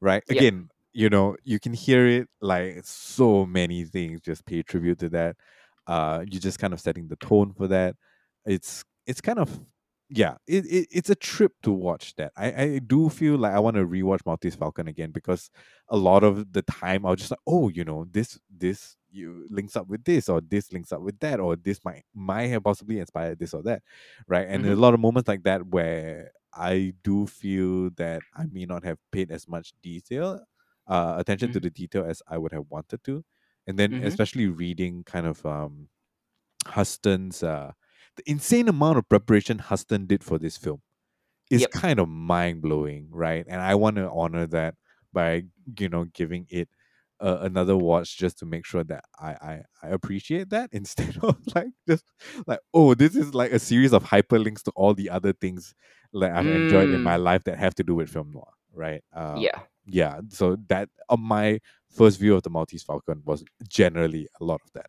[0.02, 0.48] right Yep.
[0.48, 5.10] again you know you can hear it like so many things just pay tribute to
[5.10, 5.38] that
[5.88, 7.96] uh you're just kind of setting the tone for that
[8.46, 9.60] it's it's kind of
[10.12, 13.60] yeah it, it it's a trip to watch that i i do feel like i
[13.60, 15.52] want to rewatch maltese falcon again because
[15.90, 19.46] a lot of the time i was just like oh you know this this you
[19.52, 22.64] links up with this or this links up with that or this might might have
[22.64, 23.84] possibly inspired this or that
[24.28, 24.74] right and Mhm.
[24.74, 28.98] a lot of moments like that where i do feel that i may not have
[29.12, 30.40] paid as much detail
[30.88, 31.62] uh attention to Mhm.
[31.62, 33.24] the detail as i would have wanted to
[33.68, 34.00] and then Mhm.
[34.02, 35.88] especially reading kind of um
[36.68, 37.72] huston's uh
[38.20, 40.82] the insane amount of preparation huston did for this film
[41.50, 41.68] is Yep.
[41.68, 43.46] kind of mind blowing, right?
[43.48, 44.76] And I want to honor that
[45.14, 45.44] by
[45.80, 46.70] you know giving it
[47.22, 51.38] uh, another watch just to make sure that I, I I appreciate that instead of
[51.56, 52.06] like just
[52.48, 55.74] like oh this is like a series of hyperlinks to all the other things
[56.14, 57.24] that I've enjoyed in my Mm.
[57.24, 59.04] life that have to do with film noir, right?
[59.14, 59.64] Um, Yeah.
[59.86, 60.22] yeah.
[60.30, 61.60] So that on my
[61.90, 64.88] first view of the Maltese Falcon was generally a lot of that.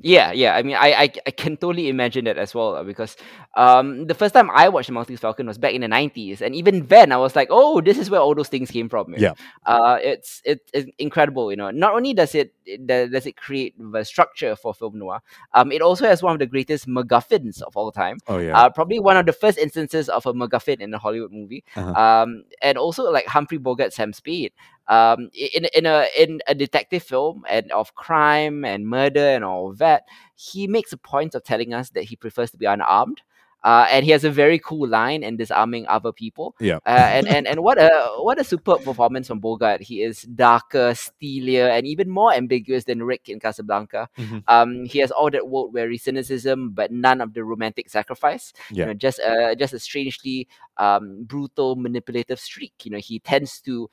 [0.00, 0.56] Yeah, yeah.
[0.56, 3.16] I mean, I, I, I can totally imagine that as well uh, because
[3.56, 6.52] um, the first time I watched the Maltese Falcon was back in the nineties, and
[6.54, 9.20] even then I was like, "Oh, this is where all those things came from." you
[9.20, 9.34] know.
[9.66, 11.48] uh, it's it, it's incredible.
[11.50, 14.98] You know, not only does it it- does does it create the structure for film
[14.98, 15.20] noir,
[15.54, 18.18] um, it also has one of the greatest MacGuffins of all time.
[18.26, 18.58] Oh yeah.
[18.58, 21.62] Uh, probably one of the first instances of a MacGuffin in a Hollywood movie.
[21.76, 21.92] Uh-huh.
[21.92, 24.52] Um, and also like Humphrey Bogart, Sam Spade.
[24.86, 29.72] Um, in in a in a detective film and of crime and murder and all
[29.74, 30.02] that,
[30.34, 33.22] he makes a point of telling us that he prefers to be unarmed.
[33.64, 36.54] Uh, and he has a very cool line in disarming other people.
[36.60, 36.76] yeah.
[36.84, 39.80] Uh, and, and and what a what a superb performance from Bogart.
[39.80, 44.10] He is darker, steelier, and even more ambiguous than Rick in Casablanca.
[44.18, 44.44] Mhm.
[44.48, 48.52] Um, he has all that world weary cynicism, but none of the romantic sacrifice.
[48.70, 48.80] Yeah.
[48.80, 52.74] You know, just a just a strangely um, brutal, manipulative streak.
[52.84, 53.88] You know, he tends to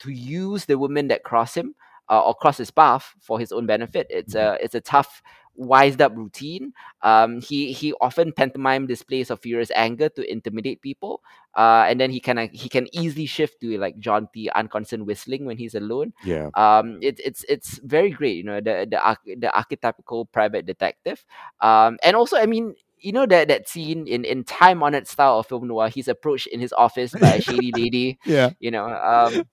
[0.00, 1.74] to use the women that cross him
[2.08, 4.06] uh, or cross his path for his own benefit.
[4.10, 4.40] It's Mhm.
[4.58, 5.22] a it's a tough
[5.58, 6.72] wised up routine.
[7.00, 11.22] Um, he he often pantomime displays of furious anger to intimidate people.
[11.56, 15.56] Uh, and then he can he can easily shift to like jaunty, unconcerned whistling when
[15.56, 16.12] he's alone.
[16.24, 16.50] Yeah.
[16.54, 18.36] Um, it's it's it's very great.
[18.36, 21.24] You know the the arch- the archetypical private detective.
[21.62, 25.38] Um, and also I mean you know that that scene in in time honored style
[25.40, 25.88] of film noir.
[25.88, 28.18] He's approached in his office by a shady lady.
[28.26, 28.50] Yeah.
[28.60, 29.44] You know, um,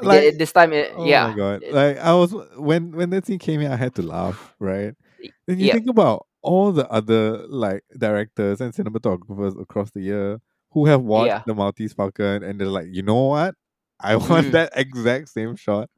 [0.00, 1.62] like th- this time, it, oh yeah, my god.
[1.70, 4.94] Like I was when when that scene came in I had to laugh, right?
[5.46, 5.74] Then you yeah.
[5.74, 10.40] think about all the other like directors and cinematographers across the year
[10.72, 11.42] who have watched Yeah.
[11.46, 13.54] the Maltese Falcon and they're like, you know what?
[14.00, 14.52] I want Mm.
[14.52, 15.88] that exact same shot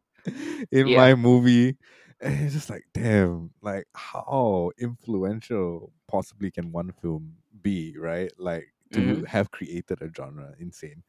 [0.71, 0.97] in Yeah.
[0.99, 1.77] my movie.
[2.21, 8.31] And it's just like, damn, like how influential possibly can one film be, right?
[8.39, 9.27] Like to Mhm.
[9.27, 10.55] have created a genre.
[10.59, 11.03] Insane.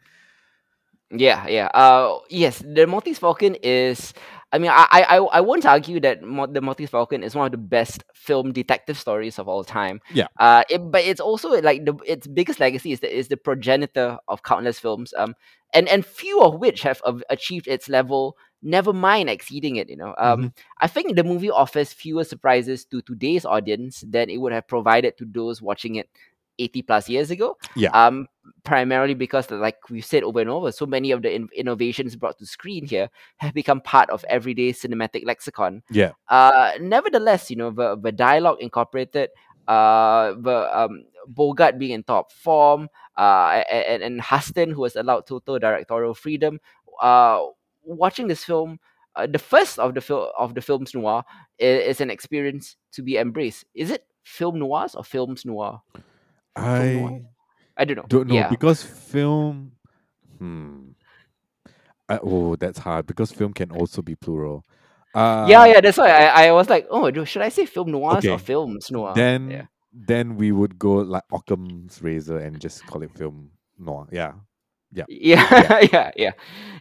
[1.12, 1.68] Yeah, yeah.
[1.68, 4.14] Uh, yes, the Maltese Falcon is.
[4.51, 7.45] I mean, I, I, I- I won't argue that Mo- the Maltese Falcon is one
[7.45, 9.99] of the best film detective stories of all time.
[10.14, 10.28] Yeah.
[10.39, 14.18] Uh, it, but it's also like the its biggest legacy is the is the progenitor
[14.28, 15.14] of countless films.
[15.18, 15.36] Um,
[15.74, 18.38] and and few of which have av- achieved its level.
[18.64, 19.89] Never mind exceeding it.
[19.89, 20.16] You know.
[20.18, 24.68] Um, I think the movie offers fewer surprises to today's audience than it would have
[24.68, 26.10] provided to those watching it
[26.60, 27.58] eighty plus years ago.
[27.76, 27.89] Yeah.
[27.91, 28.28] Um,
[28.64, 32.38] primarily because like we've said over and over so many of the in- innovations brought
[32.38, 36.12] to screen here have become part of everyday cinematic lexicon Yeah.
[36.30, 39.30] uh nevertheless you know the, the dialogue incorporated
[39.68, 42.88] uh the um bogart being in top form
[43.18, 46.60] uh and, and huston who was allowed total directorial freedom
[47.01, 47.41] uh
[47.84, 48.80] watching this film
[49.16, 51.24] uh, the first of the film of the films noir
[51.58, 55.82] is, is an experience to be embraced is it film noirs or films noir
[56.56, 57.22] I
[57.78, 58.06] i don't know.
[58.08, 58.49] don't know yeah.
[58.49, 59.74] because film
[60.39, 60.89] hmm.
[62.08, 64.64] I, oh that's hard because film can also be plural.
[65.16, 68.18] Uh yeah, yeah, that's why I, I was like, oh, should I say film noirs
[68.18, 69.14] okay, or films noir?
[69.16, 73.49] then yeah, then we would go like Occam's razor and just call it film
[73.80, 74.08] noir.
[74.12, 74.34] Yeah
[75.08, 76.32] yeah, yeah, yeah,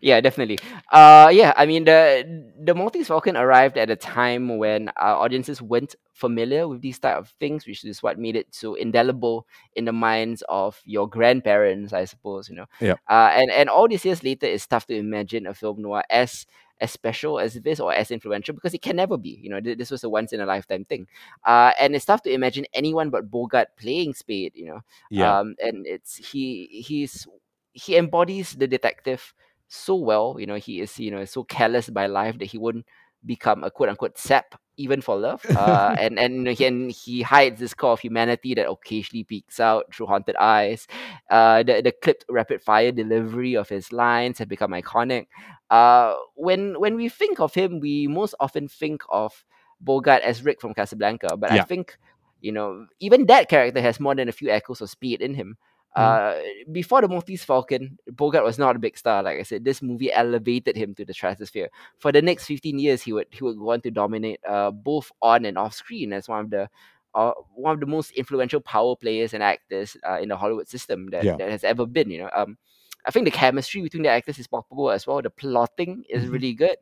[0.01, 0.59] yeah, definitely.
[0.93, 2.25] Uh, yeah, I mean the
[2.63, 7.17] the Maltese Falcon arrived at a time when our audiences weren't familiar with these type
[7.17, 11.93] of things, which is what made it so indelible in the minds of your grandparents,
[11.93, 12.49] I suppose.
[12.49, 13.01] You know, Yep.
[13.09, 16.47] Uh, and and all these years later, it's tough to imagine a film noir as
[16.81, 19.39] as special as this or as influential because it can never be.
[19.43, 21.07] You know, th- this was a once in a lifetime thing.
[21.45, 24.53] Uh, and it's tough to imagine anyone but Bogart playing Spade.
[24.57, 27.27] You know, yeah um, and it's he he's
[27.75, 29.35] he embodies the detective
[29.69, 30.37] so well.
[30.39, 32.87] You know, he is you know so careless by life that he wouldn't
[33.27, 35.45] become a quote unquote sap even for love.
[35.51, 39.93] Uh, and and he, and he hides this core of humanity that occasionally peeks out
[39.95, 40.87] through haunted eyes.
[41.31, 45.27] Uh, the the clipped rapid fire delivery of his lines have become iconic.
[45.71, 49.45] Uh, when when we think of him, we most often think of
[49.81, 51.99] Bogart as Rick from Casablanca, but I think
[52.41, 55.57] you know even that character has more than a few echoes of Spade in him.
[55.95, 56.41] Uh,
[56.73, 59.23] before the Maltese Falcon, Bogart was not a big star.
[59.23, 61.69] Like I said, this movie elevated him to the stratosphere.
[61.99, 65.13] For the next fifteen years, he would he would go on to dominate uh, both
[65.23, 66.69] on and off screen as one of the
[67.15, 71.11] uh, one of the most influential power players and actors uh, in the Hollywood system
[71.11, 71.37] that, Yeah.
[71.37, 72.11] that has ever been.
[72.11, 72.59] You know, um,
[73.07, 75.23] I think the chemistry between the actors is palpable as well.
[75.23, 76.33] The plotting is Mhm.
[76.33, 76.77] really good.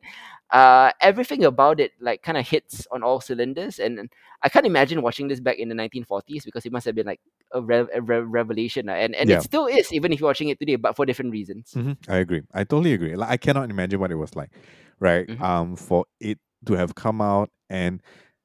[0.49, 4.09] Uh, everything about it like kind of hits on all cylinders, and, and
[4.43, 7.21] I can't imagine watching this back in the 1940s because it must have been like
[7.53, 9.37] a, re- a re- revelation, uh, and and Yeah.
[9.37, 11.71] it still is, even if you're watching it today, but for different reasons.
[11.75, 12.41] Mhm, I agree.
[12.53, 13.15] I totally agree.
[13.15, 14.51] Like I cannot imagine what it was like,
[14.99, 15.27] right?
[15.27, 15.41] Mhm.
[15.41, 18.01] Um, for it to have come out and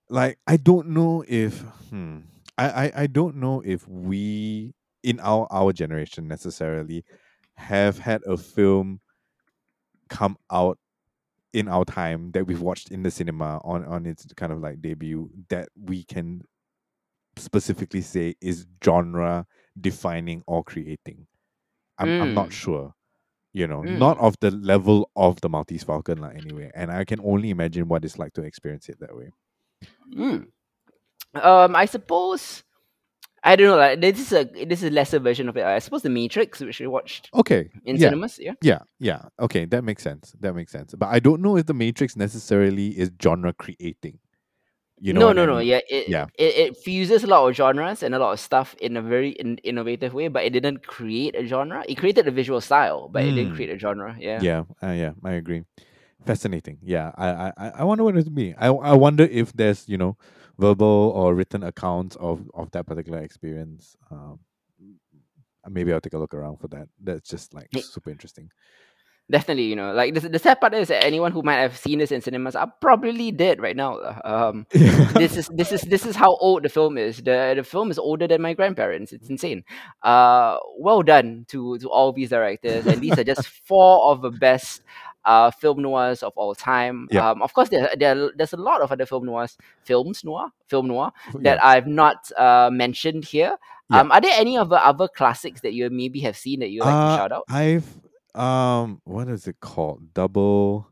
[0.09, 2.21] like I don't know if hmm,
[2.57, 7.05] I, I I don't know if we in our our generation necessarily
[7.57, 9.01] have had a film
[10.09, 10.79] come out
[11.53, 14.81] in our time that we've watched in the cinema on on its kind of like
[14.83, 16.43] debut that we can
[17.39, 19.47] specifically say is genre
[19.81, 21.27] defining or creating.
[21.99, 22.53] I'm I'm not Mm.
[22.53, 22.95] sure.
[23.55, 24.23] You know, not Mm.
[24.23, 26.71] of the level of the Maltese Falcon like anyway.
[26.75, 29.31] And I can only imagine what it's like to experience it that way.
[30.15, 30.47] Mm.
[31.35, 32.63] Um, I suppose
[33.45, 33.77] I don't know.
[33.77, 35.65] Like this is a this is a lesser version of it.
[35.65, 37.71] I suppose the Matrix, which we watched Okay.
[37.85, 38.09] in yeah.
[38.09, 38.39] cinemas.
[38.41, 38.55] Yeah.
[38.63, 39.23] Yeah, yeah.
[39.41, 40.35] Okay, that makes sense.
[40.41, 40.95] That makes sense.
[40.95, 44.19] But I don't know if the Matrix necessarily is genre creating.
[45.01, 45.59] You know no, no, I no.
[45.61, 46.27] Yeah, it, Yeah.
[46.39, 49.31] it it fuses a lot of genres and a lot of stuff in a very
[49.31, 51.85] in, innovative way, but it didn't create a genre.
[51.89, 53.57] It created a visual style, but it didn't Mm.
[53.57, 54.17] create a genre.
[54.19, 54.41] Yeah.
[54.43, 55.63] Yeah, uh, yeah, I agree.
[56.27, 56.79] Fascinating.
[56.83, 58.55] Yeah, I, I, I- I wonder what it would be.
[58.59, 60.17] I, I wonder if there's you know
[60.59, 63.97] verbal or written accounts of of that particular experience.
[64.11, 64.41] Um,
[65.69, 66.89] maybe I'll take a look around for that.
[67.03, 68.51] That's just like super interesting.
[69.31, 71.99] Definitely you know like the, the sad part is that anyone who might have seen
[71.99, 73.99] this in cinemas are probably dead right now.
[74.25, 77.19] Um this is this is this is how old the film is.
[77.19, 79.13] The the film is older than my grandparents.
[79.13, 79.65] It's insane.
[80.03, 82.87] Uh well done to to all these directors.
[82.87, 84.83] And these are just four of the best
[85.25, 87.07] uh film noirs of all time.
[87.11, 87.31] Yeah.
[87.31, 90.87] um of course there, there there's a lot of other film noirs films noir film
[90.89, 91.41] noir yeah.
[91.43, 93.57] that i've not uh mentioned here.
[93.91, 94.01] Yeah.
[94.01, 96.81] um are there any of the other classics that you maybe have seen that you
[96.81, 97.45] like to Uh, shout out?
[97.51, 97.85] I've
[98.39, 100.15] um, what is it called?
[100.15, 100.89] Double.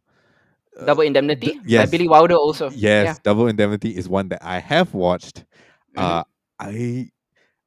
[0.79, 1.91] uh, Double Indemnity by yes.
[1.91, 2.71] Billy Wilder also.
[2.71, 5.45] Yes, Double Indemnity is one that I have watched.
[5.95, 6.07] Yeah.
[6.07, 6.25] Uh,
[6.61, 7.11] I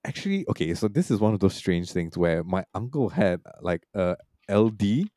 [0.05, 0.73] actually okay.
[0.75, 4.15] So this is one of those strange things where my uncle had like a
[4.49, 5.09] LD,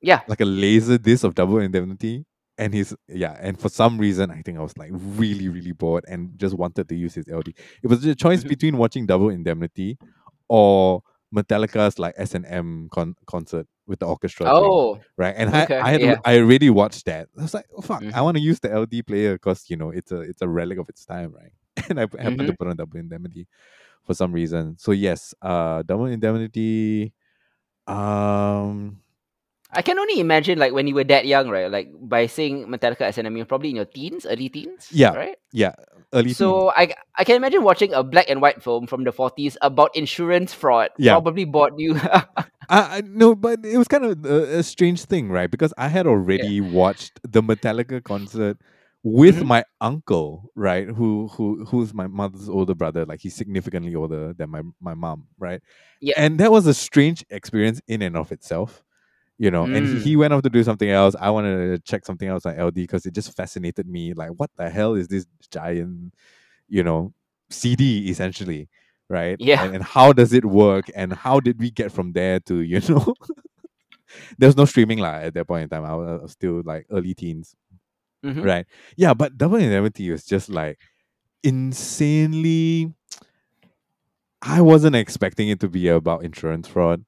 [0.00, 0.20] Yeah.
[0.28, 2.24] like a laser disc of Double Indemnity,
[2.58, 3.36] and he's yeah.
[3.40, 6.88] And for some reason, I think I was like really really bored and just wanted
[6.88, 7.48] to use his LD.
[7.82, 8.48] It was a choice Mhm.
[8.48, 9.98] between watching Double Indemnity
[10.48, 11.02] or
[11.34, 14.46] Metallica's like S and M con- concert with the orchestra.
[14.46, 15.34] thing Oh, right?
[15.36, 16.16] And Okay, I, I had yeah.
[16.24, 17.28] I already watched that.
[17.38, 18.24] I was like, oh fuck, I Mhm.
[18.24, 20.88] want to use the LD player because you know it's a it's a relic of
[20.88, 21.52] its time, right?
[21.90, 22.58] And I happened to Mhm.
[22.58, 23.46] put on Double Indemnity
[24.04, 24.76] for some reason.
[24.78, 27.12] So yes, uh, Double Indemnity.
[27.86, 29.00] Um,
[29.72, 31.70] I can only imagine like when you were that young, right?
[31.70, 34.88] Like by saying Metallica as an you're probably in your teens, early teens.
[34.92, 35.14] Yeah.
[35.14, 35.36] Right.
[35.52, 35.72] yeah,
[36.12, 36.24] early.
[36.26, 36.36] teens.
[36.36, 39.94] So I I can imagine watching a black and white film from the 40s about
[39.96, 40.90] insurance fraud.
[40.98, 41.12] Yeah.
[41.14, 41.96] Probably bought you.
[42.68, 45.50] I, I no, but it was kind of a, a strange thing, right?
[45.50, 48.58] Because I had already watched the Metallica concert
[49.04, 49.46] with Mhm.
[49.46, 50.86] my uncle, right?
[50.86, 53.04] Who who who's my mother's older brother.
[53.04, 55.60] Like he's significantly older than my my mom, right?
[56.00, 56.14] Yeah.
[56.16, 58.84] And that was a strange experience in and of itself.
[59.42, 60.02] You know, and he, Mm.
[60.06, 61.16] he went off to do something else.
[61.18, 64.14] I wanted to check something else on LD because it just fascinated me.
[64.14, 66.14] Like, what the hell is this giant,
[66.68, 67.12] you know,
[67.50, 68.68] CD essentially,
[69.10, 69.36] right?
[69.40, 69.64] Yeah.
[69.64, 70.86] And, and how does it work?
[70.94, 73.14] And how did we get from there to, you know,
[74.38, 75.84] there's no streaming lah at that point in time.
[75.84, 77.54] I was, I was still like early teens,
[78.24, 78.44] Mhm.
[78.44, 78.66] right?
[78.96, 80.78] Yeah, but Double Indemnity was just like
[81.42, 82.92] insanely.
[84.42, 87.04] I wasn't expecting it to be about insurance fraud.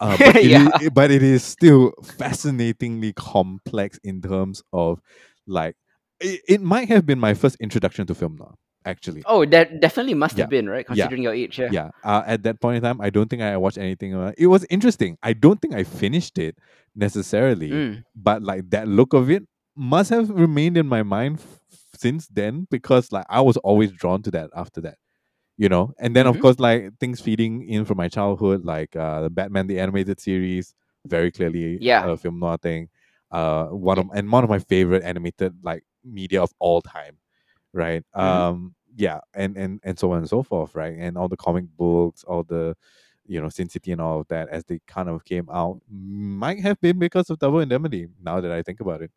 [0.00, 0.68] Uh, but, it Yeah.
[0.80, 5.00] is, but it is still fascinatingly complex in terms of
[5.46, 5.74] like
[6.20, 10.14] it, it might have been my first introduction to film noir actually Oh, that definitely
[10.14, 10.42] must Yeah.
[10.44, 10.94] have been right, Yeah.
[10.94, 11.58] considering your age.
[11.58, 11.68] Yeah.
[11.72, 14.64] yeah uh, at that point in time i don't think i watched anything it was
[14.70, 16.56] interesting i don't think i finished it
[16.94, 18.02] necessarily Mm.
[18.14, 19.42] but like that look of it
[19.76, 21.58] must have remained in my mind f-
[21.98, 24.96] since then because like i was always drawn to that after that
[25.56, 26.40] you know and then of Mhm.
[26.40, 30.74] course like things feeding in from my childhood like uh the batman the animated series
[31.06, 32.04] very clearly Yeah.
[32.06, 32.88] a film noir thing
[33.30, 37.16] uh one of and one of my favorite animated like media of all time
[37.72, 38.22] right Mhm.
[38.22, 41.64] um yeah and and and so on and so forth right and all the comic
[41.76, 42.76] books all the
[43.26, 46.60] you know sin city and all of that as they kind of came out might
[46.60, 49.10] have been because of double indemnity now that i think about it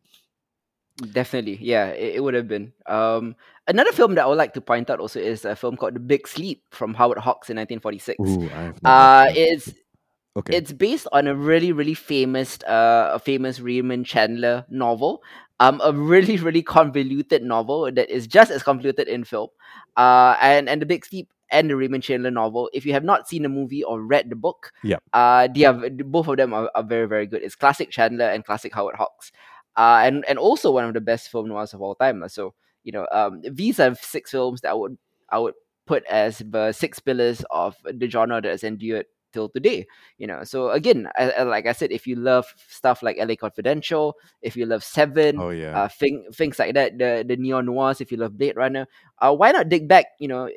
[1.12, 2.72] Definitely, yeah, it, it would have been.
[2.86, 3.34] Um,
[3.66, 6.00] another film that I would like to point out also is a film called The
[6.00, 8.20] Big Sleep from Howard Hawks in 1946.
[8.20, 9.36] Ooh, I have Uh, watched that.
[9.36, 9.72] it's
[10.36, 15.22] okay it's based on a really really famous uh a famous Raymond Chandler novel.
[15.58, 19.48] Um, a really really convoluted novel that is just as convoluted in film.
[19.96, 22.70] Uh, and and The Big Sleep and the Raymond Chandler novel.
[22.72, 25.02] If you have not seen the movie or read the book, Yep.
[25.12, 27.42] uh, they are both of them are, are very very good.
[27.42, 29.32] It's classic Chandler and classic Howard Hawks.
[29.76, 32.22] Uh, and and also one of the best film noirs of all time.
[32.28, 32.54] So
[32.84, 34.98] you know, um, these are six films that I would
[35.30, 35.54] I would
[35.86, 39.86] put as the six pillars of the genre that has endured till today.
[40.18, 43.36] You know, so again, I, I- like I said, if you love stuff like LA
[43.36, 47.60] Confidential, if you love Seven, oh yeah uh, thing, things like that, the the neo
[47.60, 48.86] noirs, if you love Blade Runner,
[49.20, 50.06] uh, why not dig back?
[50.18, 50.48] You know,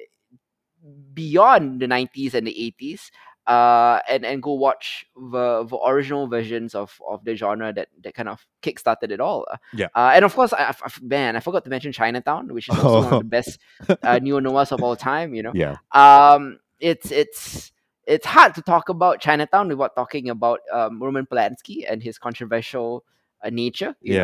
[1.13, 3.11] beyond the 90s and the 80s
[3.47, 8.13] uh and and go watch the the original versions of of the genre that that
[8.13, 9.87] kind of kickstarted it all uh, Yeah.
[9.95, 13.01] uh, and of course I, I, man i forgot to mention chinatown which is also
[13.01, 13.17] one Oh.
[13.17, 13.59] of the best
[14.01, 17.71] uh, neo noirs of all time you know yeah um it's it's
[18.07, 23.03] it's hard to talk about chinatown without talking about um roman polanski and his controversial
[23.43, 24.19] uh, nature you know?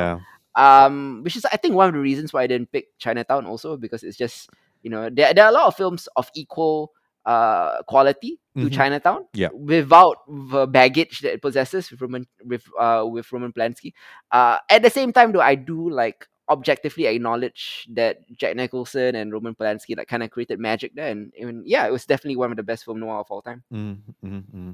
[0.56, 3.46] yeah um which is i think one of the reasons why i didn't pick chinatown
[3.46, 4.50] also because it's just
[4.82, 6.92] you know there, there are a lot of films of equal
[7.30, 8.74] uh quality to Mhm.
[8.78, 9.52] chinatown Yeah.
[9.74, 10.18] without
[10.52, 13.94] the baggage that it possesses with roman with uh with roman Polanski.
[14.32, 19.32] uh at the same time though i do like objectively acknowledge that jack nicholson and
[19.32, 22.50] roman Polanski like kind of created magic there and even yeah it was definitely one
[22.52, 24.74] of the best film noir of all time mm mm mm.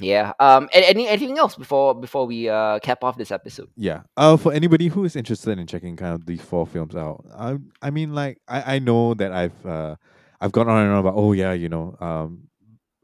[0.00, 4.02] yeah um any anything else before before we uh cap off this episode Yeah.
[4.16, 7.56] Uh, for anybody who is interested in checking kind of these four films out, I
[7.80, 9.94] I mean, like I I know that I've uh
[10.42, 12.48] I've gone on and on about oh yeah you know um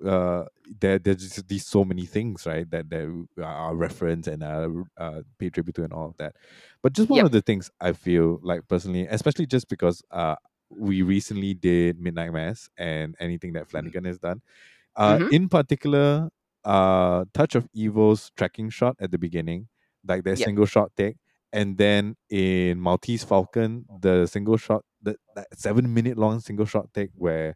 [0.07, 0.45] uh
[0.81, 4.69] there there's just these so many things right that that are reference and uh,
[4.99, 6.37] uh pay tribute to and all of that
[6.83, 7.27] but just one Yep.
[7.27, 10.37] of the things i feel like personally especially just because uh
[10.71, 14.43] we recently did midnight mass and anything that flanagan has done
[14.97, 15.31] uh Mhm.
[15.31, 16.31] in particular
[16.65, 19.69] uh touch of evil's tracking shot at the beginning
[20.07, 20.41] like that Yep.
[20.41, 21.17] single shot take
[21.53, 26.89] and then in maltese falcon the single shot the that seven minute long single shot
[26.95, 27.55] take where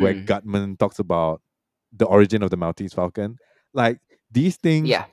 [0.00, 0.24] where Mm.
[0.26, 1.42] Gutman talks about
[1.92, 3.36] the origin of the Maltese Falcon.
[3.74, 3.98] Like
[4.30, 5.04] these things, Yeah.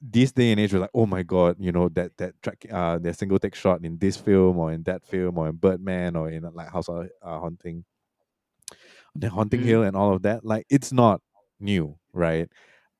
[0.00, 2.98] this day and age, we're like, oh my god, you know that that track, uh,
[2.98, 6.30] their single take shot in this film or in that film or in Birdman or
[6.30, 7.84] in like House of uh, Haunting,
[9.14, 9.64] the Haunting Mhm.
[9.64, 10.44] Hill and all of that.
[10.44, 11.20] Like it's not
[11.58, 12.48] new, right?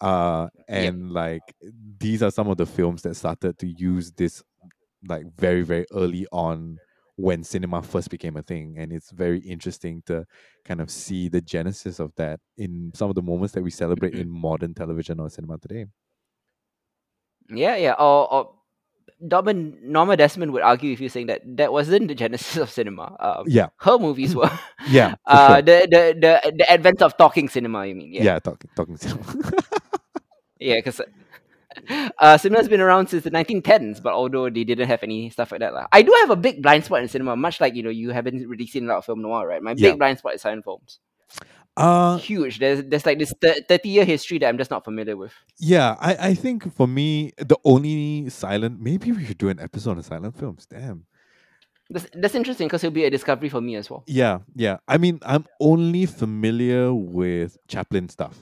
[0.00, 0.64] Uh, Yep.
[0.68, 1.42] and like
[1.98, 4.42] these are some of the films that started to use this
[5.08, 6.78] like very very early on
[7.28, 10.24] when cinema first became a thing and it's very interesting to
[10.64, 14.14] kind of see the genesis of that in some of the moments that we celebrate
[14.14, 14.20] Mhm.
[14.22, 15.84] in modern television or cinema today
[17.50, 17.94] Yeah, yeah.
[17.98, 18.42] Or, or
[19.20, 23.16] Norma, Norma Desmond would argue with you saying that that wasn't the genesis of cinema.
[23.20, 24.50] Um, yeah her movies were.
[24.88, 25.62] yeah uh, sure.
[25.62, 27.86] the, the the the advent of talking cinema.
[27.86, 28.12] You mean?
[28.14, 29.24] yeah, Yeah, talking talking cinema
[30.60, 30.76] yeah.
[30.78, 31.00] Because
[32.18, 35.60] uh, cinema's been around since the 1910s, but although they didn't have any stuff like
[35.60, 35.86] that, lah.
[35.92, 37.36] I do have a big blind spot in cinema.
[37.36, 39.62] Much like you know, you haven't really seen a lot of film noir, right?
[39.62, 39.90] My Yeah.
[39.90, 41.00] big blind spot is silent films.
[41.76, 42.58] uh Huge.
[42.58, 45.32] There's there's like this 30 year history that I'm just not familiar with.
[45.60, 49.96] yeah i i think for me the only silent maybe we should do an episode
[49.98, 51.04] on silent films damn
[51.90, 54.02] That's, that's interesting because it'll be a discovery for me as well.
[54.06, 58.36] yeah yeah i mean i'm only familiar with chaplin stuff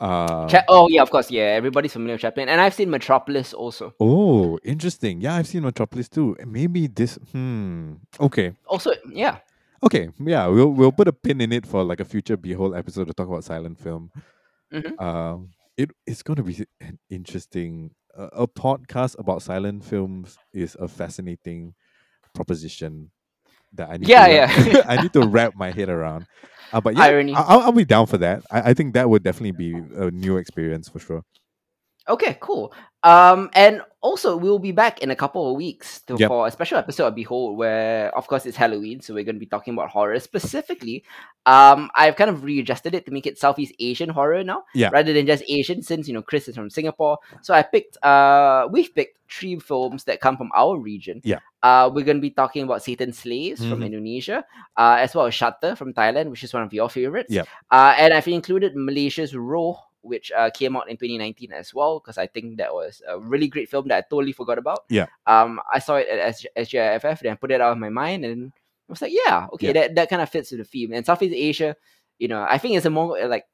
[0.00, 1.42] uh Cha- oh yeah, of course, yeah.
[1.60, 3.94] Everybody's familiar with Chaplin, and I've seen Metropolis also.
[4.00, 5.20] Oh, interesting.
[5.20, 6.36] Yeah, I've seen Metropolis too.
[6.46, 7.18] Maybe this.
[7.32, 7.94] Hmm.
[8.18, 8.52] Okay.
[8.66, 9.38] Also, yeah,
[9.82, 10.10] Okay.
[10.18, 13.14] Yeah, we'll we'll put a pin in it for like a future Behold episode to
[13.14, 14.10] talk about silent film.
[14.72, 15.00] Mhm.
[15.00, 17.92] Um, it it's going to be an interesting.
[18.16, 21.74] Uh, a podcast about silent films is a fascinating
[22.34, 23.10] proposition
[23.74, 24.08] that I need.
[24.08, 24.82] Yeah, to wrap, yeah.
[24.88, 26.26] I need to wrap my head around.
[26.72, 27.34] Uh, but yeah, Irony.
[27.34, 28.42] I- I'll, I'll be down for that.
[28.50, 31.22] I, I think that would definitely be a new experience for sure.
[32.08, 32.72] Okay, cool.
[33.02, 36.28] Um, and also we'll be back in a couple of weeks to, Yep.
[36.28, 39.40] for a special episode of Behold, where of course it's Halloween, so we're going to
[39.40, 41.04] be talking about horror specifically.
[41.46, 44.90] Um, I've kind of readjusted it to make it Southeast Asian horror now, Yeah.
[44.92, 47.18] rather than just Asian, since you know Chris is from Singapore.
[47.42, 51.20] So I picked, uh, we've picked three films that come from our region.
[51.24, 51.38] Yeah.
[51.62, 53.86] Uh, we're going to be talking about Satan Slaves from Mhm.
[53.86, 54.44] Indonesia,
[54.76, 57.32] uh, as well as Shutter from Thailand, which is one of your favorites.
[57.32, 57.44] Yeah.
[57.70, 62.18] Uh, and I've included Malaysia's Roh, which uh, came out in 2019 as well, because
[62.18, 64.80] I think that was a really great film that I totally forgot about.
[64.88, 65.06] Yeah.
[65.26, 68.24] Um, I saw it at S- SJIFF, then I put it out of my mind,
[68.24, 69.72] and I was like, yeah, okay, Yeah.
[69.74, 70.92] that, that kind of fits with the theme.
[70.92, 71.76] And Southeast Asia,
[72.18, 73.44] you know, I think it's a more like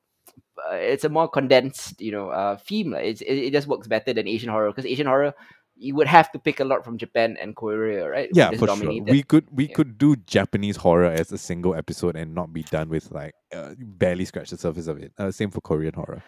[0.58, 2.90] uh, it's a more condensed, you know, uh, theme.
[2.92, 5.34] Like it's, it, it just works better than Asian horror because Asian horror
[5.78, 8.28] you would have to pick a lot from Japan and Korea, right?
[8.32, 9.74] yeah for sure we could we Yeah.
[9.76, 13.74] could do japanese horror as a single episode and not be done with like uh,
[13.78, 16.22] barely scratch the surface of it uh, same for korean horror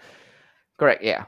[0.79, 1.03] Correct.
[1.03, 1.25] Yeah.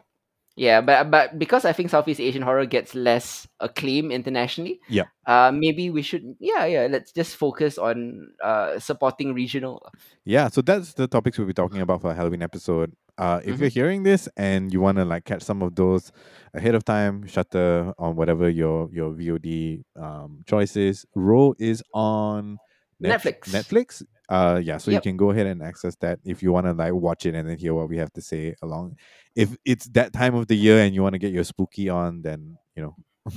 [0.56, 5.04] Yeah, but but because I think Southeast Asian horror gets less acclaim internationally, Yeah.
[5.24, 9.80] uh, maybe we should, yeah, yeah, let's just focus on uh supporting regional.
[10.24, 13.60] yeah so that's the topics we'll be talking about for a halloween episode uh if
[13.60, 16.10] you're hearing this and you want to like catch some of those
[16.54, 22.58] ahead of time shutter on whatever your your vod um choice is Roh is on
[22.98, 23.48] Net- Netflix.
[23.52, 24.02] netflix.
[24.28, 26.92] Uh yeah so you can go ahead and access that if you want to like
[26.94, 28.96] watch it and then hear what we have to say along.
[29.34, 32.22] If it's that time of the year and you want to get your spooky on
[32.22, 32.94] then you know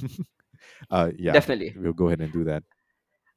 [0.91, 1.73] uh yeah Definitely.
[1.77, 2.63] we'll go ahead and do that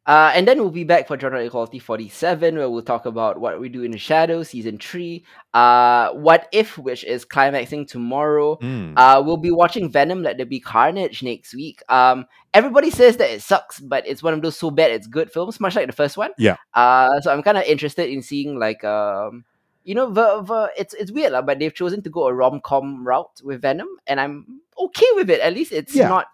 [0.06, 3.58] Uh, and then we'll be back for Genre Equality 47, where we'll talk about what
[3.58, 5.24] we do in the shadows, season three.
[5.52, 8.56] Uh, what if, which is climaxing tomorrow.
[8.62, 8.92] Mm.
[8.96, 11.82] Uh, we'll be watching Venom Let There Be Carnage next week.
[11.88, 15.32] Um, everybody says that it sucks, but it's one of those so bad it's good
[15.32, 16.30] films, much like the first one.
[16.38, 16.56] Yeah.
[16.72, 19.44] Uh, so I'm kind of interested in seeing like um,
[19.82, 23.06] you know, the, the, it's it's weird, but they've chosen to go a rom com
[23.06, 25.40] route with Venom, and I'm okay with it.
[25.40, 26.08] At least it's Yeah.
[26.08, 26.26] not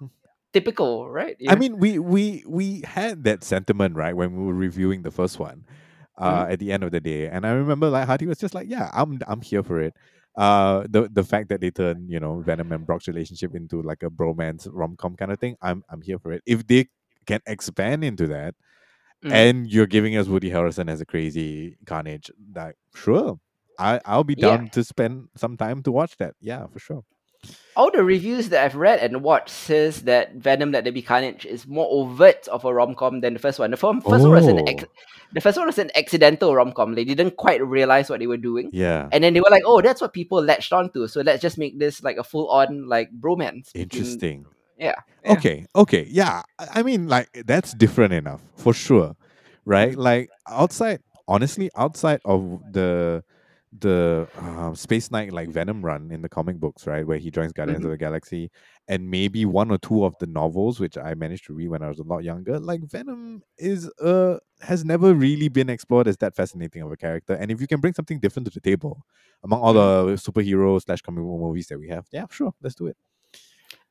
[0.52, 1.36] typical, right?
[1.38, 5.10] You I mean, we we we had that sentiment right when we were reviewing the
[5.10, 5.64] first one.
[6.18, 6.52] Uh, Mm-hmm.
[6.52, 8.90] at the end of the day, and I remember like Hadi was just like, "Yeah,
[8.92, 9.94] I'm I'm here for it."
[10.36, 14.02] Uh, the the fact that they turn you know Venom and Brock's relationship into like
[14.02, 16.42] a bromance rom com kind of thing, I'm I'm here for it.
[16.44, 16.88] If they
[17.26, 18.54] can expand into that,
[19.24, 19.32] Mm.
[19.32, 23.40] and you're giving us Woody Harrelson as a crazy Carnage, like sure,
[23.78, 24.56] I I'll be Yeah.
[24.58, 26.34] down to spend some time to watch that.
[26.40, 27.04] Yeah, for sure.
[27.76, 31.46] All the reviews that I've read and watched says that Venom Let There Be Carnage
[31.46, 33.70] is more overt of a rom com than the first one.
[33.70, 34.64] The first, first one was an oh.
[34.66, 35.34] ex- Oh.
[35.34, 36.94] the first one was an accidental rom com.
[36.94, 38.68] They didn't quite realize what they were doing.
[38.72, 39.08] Yeah.
[39.10, 41.06] And then they were like, oh, that's what people latched onto.
[41.08, 43.70] So let's just make this like a full on like bromance.
[43.74, 44.44] Interesting.
[44.78, 44.96] Yeah.
[45.24, 45.32] yeah.
[45.32, 46.42] Okay, okay, yeah.
[46.58, 49.16] I mean, like that's different enough for sure,
[49.64, 49.96] right?
[49.96, 53.22] Like outside, honestly, outside of the
[53.78, 57.52] the um, Space Knight like Venom run in the comic books, right, where he joins
[57.52, 57.86] Guardians Mhm.
[57.86, 58.50] of the Galaxy,
[58.88, 61.88] and maybe one or two of the novels which I managed to read when I
[61.88, 66.36] was a lot younger, like Venom is uh has never really been explored as that
[66.36, 67.34] fascinating of a character.
[67.34, 69.04] And if you can bring something different to the table
[69.42, 72.86] among all the superhero slash comic book movies that we have, yeah, sure, let's do
[72.86, 72.96] it.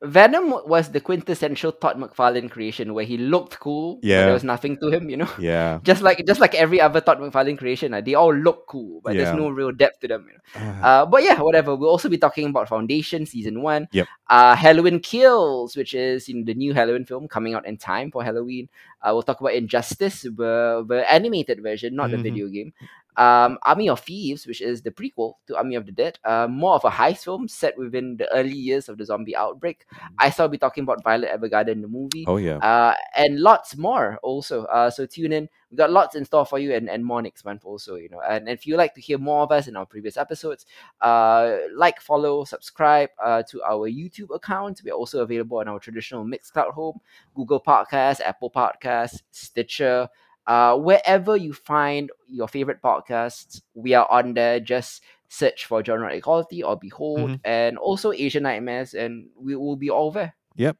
[0.02, 4.24] Venom was the quintessential Todd McFarlane creation where he looked cool, but Yeah.
[4.24, 5.28] there was nothing to him, you know?
[5.38, 5.78] Yeah.
[5.84, 9.14] Just like just like every other Todd McFarlane creation, uh, they all look cool, but
[9.14, 9.24] Yeah.
[9.30, 10.26] there's no real depth to them.
[10.26, 10.42] You know?
[10.56, 11.76] Ah, Uh, but yeah, whatever.
[11.76, 13.86] We'll also be talking about Foundation season one.
[13.92, 14.08] Yep.
[14.28, 18.10] Uh, Halloween Kills, which is you know, the new Halloween film coming out in time
[18.10, 18.68] for Halloween.
[19.02, 22.12] Uh, we'll talk about Injustice, the, the animated version, not Mhm.
[22.12, 22.72] the video game.
[23.16, 26.18] Um, Army of Thieves, which is the prequel to Army of the Dead.
[26.24, 29.86] Uh, more of a heist film set within the early years of the zombie outbreak.
[30.18, 32.56] I shall be talking about Violet Evergarden, the movie oh yeah.
[32.56, 34.64] uh, and lots more also.
[34.64, 35.48] Uh, so tune in.
[35.70, 37.96] We got lots in store for you and, and more next month also.
[37.96, 40.16] You know, and, and if you like to hear more of us in our previous
[40.16, 40.66] episodes,
[41.00, 44.82] uh, like, follow, subscribe uh, to our YouTube account.
[44.84, 47.00] We are also available on our traditional Mixcloud home,
[47.34, 50.08] Google Podcasts, Apple Podcasts, Stitcher.
[50.46, 54.58] Uh, wherever you find your favorite podcasts, we are on there.
[54.60, 57.40] Just search for Genre Equality or Behold, Mhm.
[57.44, 60.76] and also Asian Nightmares, and we will be all there Yep.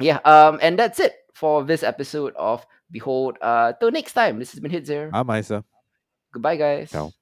[0.00, 4.50] yeah um and that's it for this episode of behold uh till next time this
[4.52, 5.64] has been hit zero I'm Isa.
[6.32, 7.12] goodbye guys Ciao.